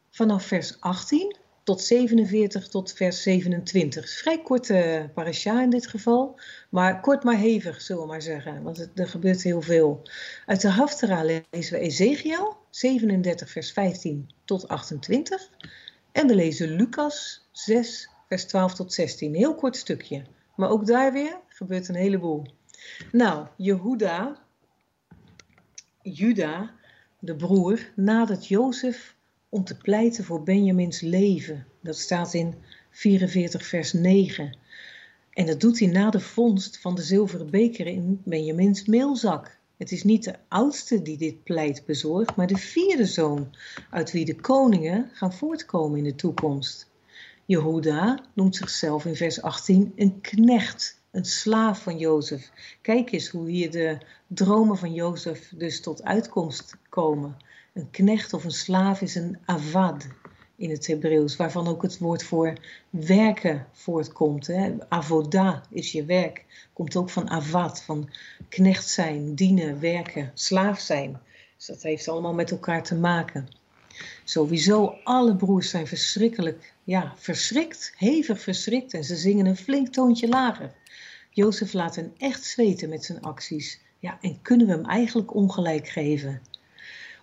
[0.09, 4.09] vanaf vers 18 tot 47 tot vers 27.
[4.09, 6.39] Vrij korte parasha in dit geval,
[6.70, 10.07] maar kort maar hevig, zullen we maar zeggen, want er gebeurt heel veel.
[10.45, 15.49] Uit de Haftara lezen we Ezekiel 37 vers 15 tot 28
[16.12, 19.36] en we lezen Lucas 6 vers 12 tot 16.
[19.36, 20.24] Heel kort stukje,
[20.55, 22.45] maar ook daar weer gebeurt een heleboel.
[23.12, 24.39] Nou, Jehuda,
[26.01, 26.74] Juda,
[27.20, 29.16] de broer, nadat Jozef
[29.51, 31.65] om te pleiten voor Benjamins leven.
[31.81, 32.55] Dat staat in
[32.89, 34.57] 44 vers 9.
[35.33, 39.59] En dat doet hij na de vondst van de zilveren beker in Benjamins meelzak.
[39.77, 43.55] Het is niet de oudste die dit pleit bezorgt, maar de vierde zoon,
[43.89, 46.89] uit wie de koningen gaan voortkomen in de toekomst.
[47.45, 52.51] Jehuda noemt zichzelf in vers 18 een knecht, een slaaf van Jozef.
[52.81, 53.97] Kijk eens hoe hier de
[54.27, 57.37] dromen van Jozef dus tot uitkomst komen.
[57.74, 60.07] Een knecht of een slaaf is een avad
[60.55, 62.57] in het Hebreeuws, waarvan ook het woord voor
[62.89, 64.47] werken voortkomt.
[64.47, 64.74] Hè.
[64.89, 68.09] Avoda is je werk, komt ook van avad, van
[68.49, 71.19] knecht zijn, dienen, werken, slaaf zijn.
[71.57, 73.47] Dus dat heeft allemaal met elkaar te maken.
[74.24, 80.28] Sowieso, alle broers zijn verschrikkelijk, ja, verschrikt, hevig verschrikt en ze zingen een flink toontje
[80.28, 80.74] lager.
[81.30, 83.80] Jozef laat hen echt zweten met zijn acties.
[83.99, 86.41] Ja, en kunnen we hem eigenlijk ongelijk geven?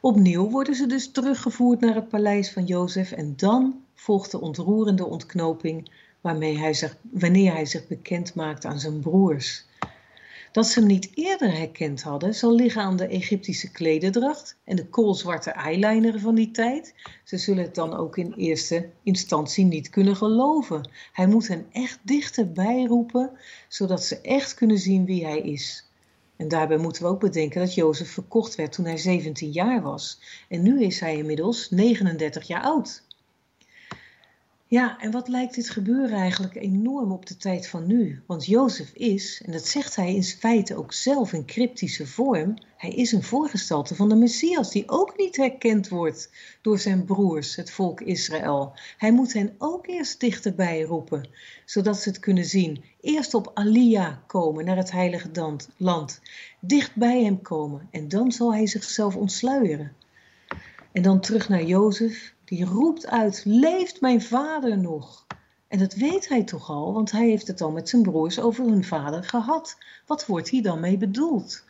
[0.00, 5.06] Opnieuw worden ze dus teruggevoerd naar het paleis van Jozef en dan volgt de ontroerende
[5.06, 5.90] ontknoping
[6.20, 9.66] waarmee hij zich, wanneer hij zich bekend maakt aan zijn broers.
[10.52, 14.86] Dat ze hem niet eerder herkend hadden, zal liggen aan de Egyptische klededracht en de
[14.86, 16.94] koolzwarte eyeliner van die tijd.
[17.24, 20.90] Ze zullen het dan ook in eerste instantie niet kunnen geloven.
[21.12, 23.30] Hij moet hen echt dichterbij roepen,
[23.68, 25.87] zodat ze echt kunnen zien wie hij is.
[26.38, 30.20] En daarbij moeten we ook bedenken dat Jozef verkocht werd toen hij 17 jaar was.
[30.48, 33.02] En nu is hij inmiddels 39 jaar oud.
[34.70, 38.22] Ja, en wat lijkt dit gebeuren eigenlijk enorm op de tijd van nu?
[38.26, 42.90] Want Jozef is, en dat zegt hij in feite ook zelf in cryptische vorm, hij
[42.90, 46.30] is een voorgestelte van de Messias, die ook niet herkend wordt
[46.62, 48.72] door zijn broers, het volk Israël.
[48.98, 51.28] Hij moet hen ook eerst dichterbij roepen,
[51.64, 52.84] zodat ze het kunnen zien.
[53.00, 56.20] Eerst op Alia komen, naar het heilige land,
[56.60, 59.92] dicht bij hem komen, en dan zal hij zichzelf ontsluieren.
[60.92, 65.26] En dan terug naar Jozef, die roept uit: Leeft mijn vader nog?
[65.68, 68.64] En dat weet hij toch al, want hij heeft het al met zijn broers over
[68.64, 69.76] hun vader gehad.
[70.06, 71.64] Wat wordt hier dan mee bedoeld?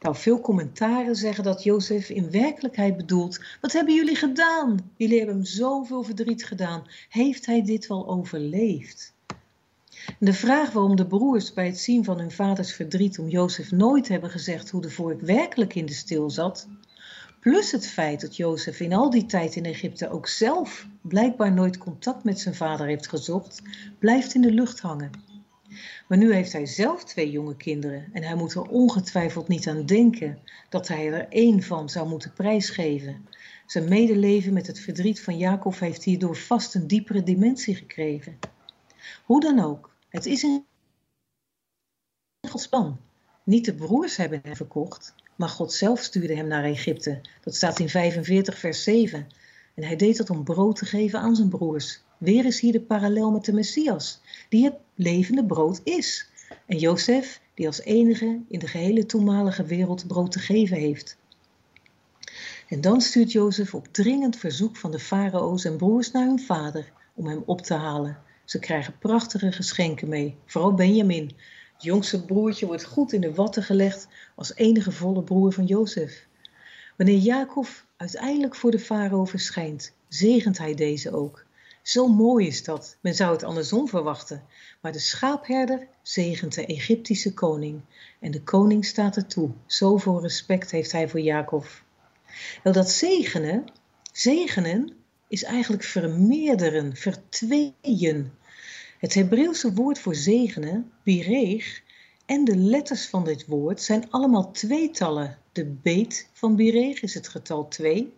[0.00, 4.92] Nou, veel commentaren zeggen dat Jozef in werkelijkheid bedoelt: Wat hebben jullie gedaan?
[4.96, 6.86] Jullie hebben hem zoveel verdriet gedaan.
[7.08, 9.14] Heeft hij dit wel overleefd?
[10.18, 14.08] de vraag waarom de broers bij het zien van hun vaders verdriet om Jozef nooit
[14.08, 16.68] hebben gezegd hoe de vork werkelijk in de stil zat,
[17.46, 21.78] Plus het feit dat Jozef in al die tijd in Egypte ook zelf blijkbaar nooit
[21.78, 23.62] contact met zijn vader heeft gezocht,
[23.98, 25.10] blijft in de lucht hangen.
[26.08, 29.86] Maar nu heeft hij zelf twee jonge kinderen en hij moet er ongetwijfeld niet aan
[29.86, 30.38] denken
[30.68, 33.28] dat hij er één van zou moeten prijsgeven.
[33.66, 38.38] Zijn medeleven met het verdriet van Jacob heeft hierdoor vast een diepere dimensie gekregen.
[39.24, 40.64] Hoe dan ook, het is een.
[43.44, 47.20] Niet de broers hebben hem verkocht, maar God zelf stuurde hem naar Egypte.
[47.40, 49.26] Dat staat in 45 vers 7.
[49.74, 52.00] En hij deed dat om brood te geven aan zijn broers.
[52.18, 56.30] Weer is hier de parallel met de Messias, die het levende brood is.
[56.66, 61.16] En Jozef, die als enige in de gehele toenmalige wereld brood te geven heeft.
[62.68, 66.92] En dan stuurt Jozef op dringend verzoek van de farao's en broers naar hun vader
[67.14, 68.18] om hem op te halen.
[68.44, 71.30] Ze krijgen prachtige geschenken mee, vooral Benjamin.
[71.76, 76.26] Het jongste broertje wordt goed in de watten gelegd als enige volle broer van Jozef.
[76.96, 77.66] Wanneer Jacob
[77.96, 81.44] uiteindelijk voor de farao verschijnt, zegent hij deze ook.
[81.82, 82.96] Zo mooi is dat.
[83.00, 84.44] Men zou het andersom verwachten.
[84.80, 87.80] Maar de schaapherder zegent de Egyptische koning.
[88.20, 89.50] En de koning staat er toe.
[89.66, 91.66] Zoveel respect heeft hij voor Jacob.
[92.62, 93.64] Nou, dat zegenen,
[94.12, 94.92] zegenen
[95.28, 98.32] is eigenlijk vermeerderen, vertweeën.
[98.98, 101.82] Het Hebreeuwse woord voor zegenen, bireeg,
[102.26, 105.38] en de letters van dit woord zijn allemaal tweetallen.
[105.52, 108.12] De beet van bireeg is het getal 2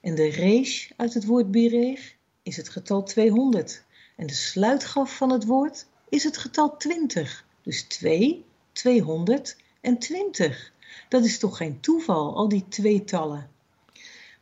[0.00, 3.84] en de reesh uit het woord bireeg is het getal 200.
[4.16, 7.46] En de sluitgraf van het woord is het getal 20.
[7.62, 10.72] Dus 2, 200 en 20.
[11.08, 13.50] Dat is toch geen toeval, al die tweetallen.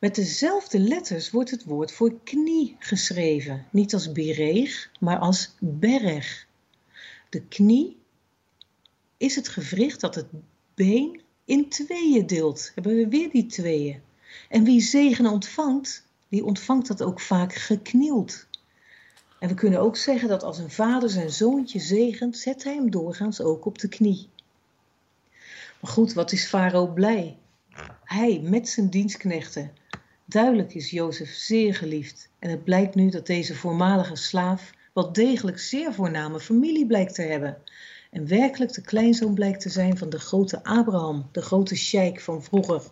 [0.05, 3.67] Met dezelfde letters wordt het woord voor knie geschreven.
[3.71, 6.47] Niet als bireeg, maar als berg.
[7.29, 7.97] De knie
[9.17, 10.27] is het gewricht dat het
[10.75, 12.73] been in tweeën deelt.
[12.75, 14.03] Hebben we weer die tweeën.
[14.49, 18.47] En wie zegen ontvangt, die ontvangt dat ook vaak geknield.
[19.39, 22.91] En we kunnen ook zeggen dat als een vader zijn zoontje zegent, zet hij hem
[22.91, 24.29] doorgaans ook op de knie.
[25.81, 27.39] Maar goed, wat is Farao blij?
[28.05, 29.83] Hij met zijn dienstknechten.
[30.25, 35.59] Duidelijk is Jozef zeer geliefd en het blijkt nu dat deze voormalige slaaf wel degelijk
[35.59, 37.62] zeer voorname familie blijkt te hebben.
[38.11, 42.43] En werkelijk de kleinzoon blijkt te zijn van de grote Abraham, de grote sheik van
[42.43, 42.83] vroeger.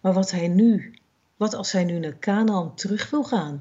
[0.00, 0.98] Maar wat hij nu
[1.38, 3.58] wat als hij nu naar Canaan terug wil gaan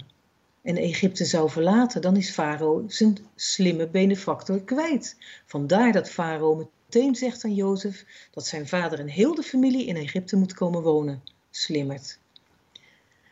[0.62, 5.18] en Egypte zou verlaten, dan is Farao zijn slimme benefactor kwijt.
[5.46, 9.96] Vandaar dat Farao meteen zegt aan Jozef dat zijn vader en heel de familie in
[9.96, 11.24] Egypte moet komen wonen.
[11.50, 12.20] Slimmerd.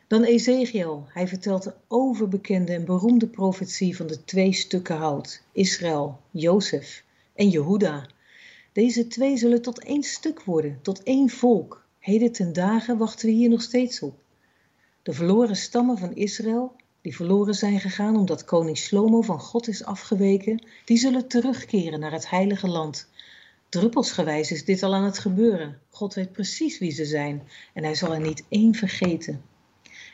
[0.07, 1.05] Dan Ezekiel.
[1.07, 7.03] Hij vertelt de overbekende en beroemde profetie van de twee stukken hout: Israël, Jozef
[7.33, 8.07] en Jehuda.
[8.71, 11.85] Deze twee zullen tot één stuk worden, tot één volk.
[11.99, 14.15] Heden ten dagen wachten we hier nog steeds op.
[15.03, 19.83] De verloren stammen van Israël, die verloren zijn gegaan omdat koning Shlomo van God is
[19.83, 23.07] afgeweken, die zullen terugkeren naar het heilige land.
[23.69, 25.79] Druppelsgewijs is dit al aan het gebeuren.
[25.89, 29.53] God weet precies wie ze zijn en hij zal er niet één vergeten.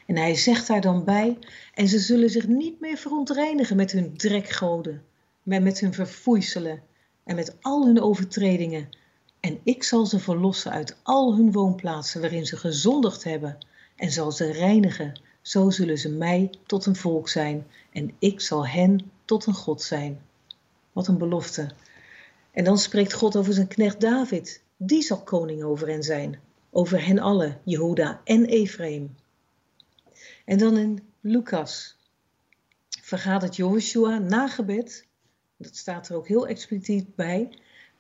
[0.06, 1.38] En hij zegt daar dan bij,
[1.74, 5.04] en ze zullen zich niet meer verontreinigen met hun drekgoden,
[5.44, 6.82] maar met hun verfoeiselen
[7.24, 8.90] en met al hun overtredingen.
[9.40, 13.58] En ik zal ze verlossen uit al hun woonplaatsen waarin ze gezondigd hebben
[13.96, 15.20] en zal ze reinigen.
[15.42, 19.82] Zo zullen ze mij tot een volk zijn en ik zal hen tot een God
[19.82, 20.22] zijn.
[20.92, 21.72] Wat een belofte.
[22.52, 24.62] En dan spreekt God over zijn knecht David.
[24.78, 26.40] Die zal koning over hen zijn.
[26.70, 29.16] Over hen allen, Jehuda en Ephraim.
[30.46, 31.98] En dan in Lucas
[33.02, 35.08] vergaat het Joshua na gebed.
[35.58, 37.50] Dat staat er ook heel expliciet bij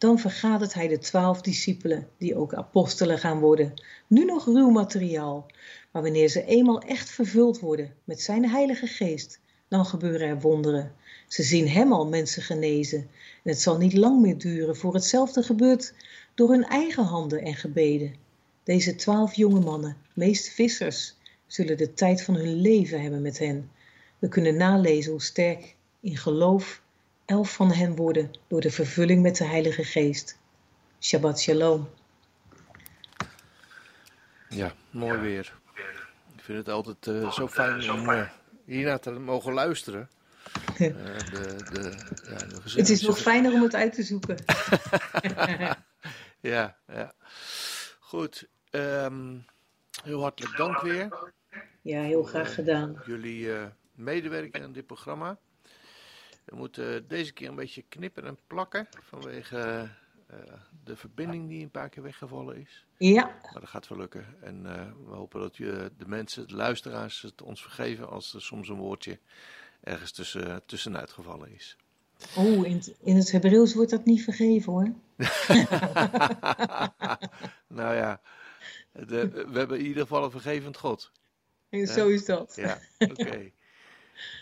[0.01, 3.73] dan vergadert hij de twaalf discipelen, die ook apostelen gaan worden.
[4.07, 5.45] Nu nog ruw materiaal,
[5.91, 10.91] maar wanneer ze eenmaal echt vervuld worden met zijn heilige geest, dan gebeuren er wonderen.
[11.27, 12.99] Ze zien hem al mensen genezen
[13.43, 15.93] en het zal niet lang meer duren voor hetzelfde gebeurt
[16.35, 18.15] door hun eigen handen en gebeden.
[18.63, 21.15] Deze twaalf jonge mannen, meest vissers,
[21.51, 23.71] zullen de tijd van hun leven hebben met hen.
[24.19, 26.81] We kunnen nalezen hoe sterk in geloof
[27.25, 30.37] elf van hen worden door de vervulling met de Heilige Geest.
[30.99, 31.89] Shabbat Shalom.
[34.49, 35.53] Ja, mooi weer.
[36.35, 38.29] Ik vind het altijd uh, zo fijn om uh,
[38.65, 40.09] hiernaar te mogen luisteren.
[40.71, 41.93] Uh, de, de,
[42.29, 44.35] ja, de het is nog fijner om het uit te zoeken.
[46.51, 47.13] ja, ja.
[47.99, 48.47] Goed.
[48.69, 49.45] Um,
[50.03, 51.31] heel hartelijk dank weer.
[51.81, 53.01] Ja, heel graag gedaan.
[53.05, 53.49] Jullie
[53.95, 55.37] medewerking aan dit programma.
[56.45, 59.89] We moeten deze keer een beetje knippen en plakken vanwege
[60.31, 60.37] uh,
[60.83, 62.85] de verbinding die een paar keer weggevallen is.
[62.97, 63.23] Ja.
[63.23, 64.25] Maar dat gaat wel lukken.
[64.41, 68.41] En uh, we hopen dat je, de mensen, de luisteraars, het ons vergeven als er
[68.41, 69.19] soms een woordje
[69.81, 71.77] ergens tussen, tussenuit gevallen is.
[72.35, 74.93] Oh, in, in het Hebreeuws wordt dat niet vergeven hoor.
[77.79, 78.21] nou ja,
[78.91, 81.11] de, we hebben in ieder geval een vergevend God.
[81.71, 82.53] En zo is dat.
[82.55, 83.51] Ja, oké.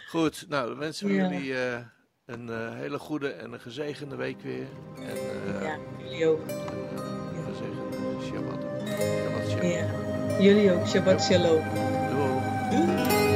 [0.08, 1.78] Goed, nou dan wensen we jullie uh,
[2.26, 4.68] een uh, hele goede en een gezegende week weer.
[4.96, 5.18] En,
[5.56, 6.42] uh, ja, jullie ook.
[6.48, 8.66] Een gezegende Shabbat.
[9.24, 9.68] Shabbat shalom.
[9.68, 10.88] Ja, jullie ook.
[10.88, 11.64] Shabbat shalom.
[12.70, 13.29] Doei.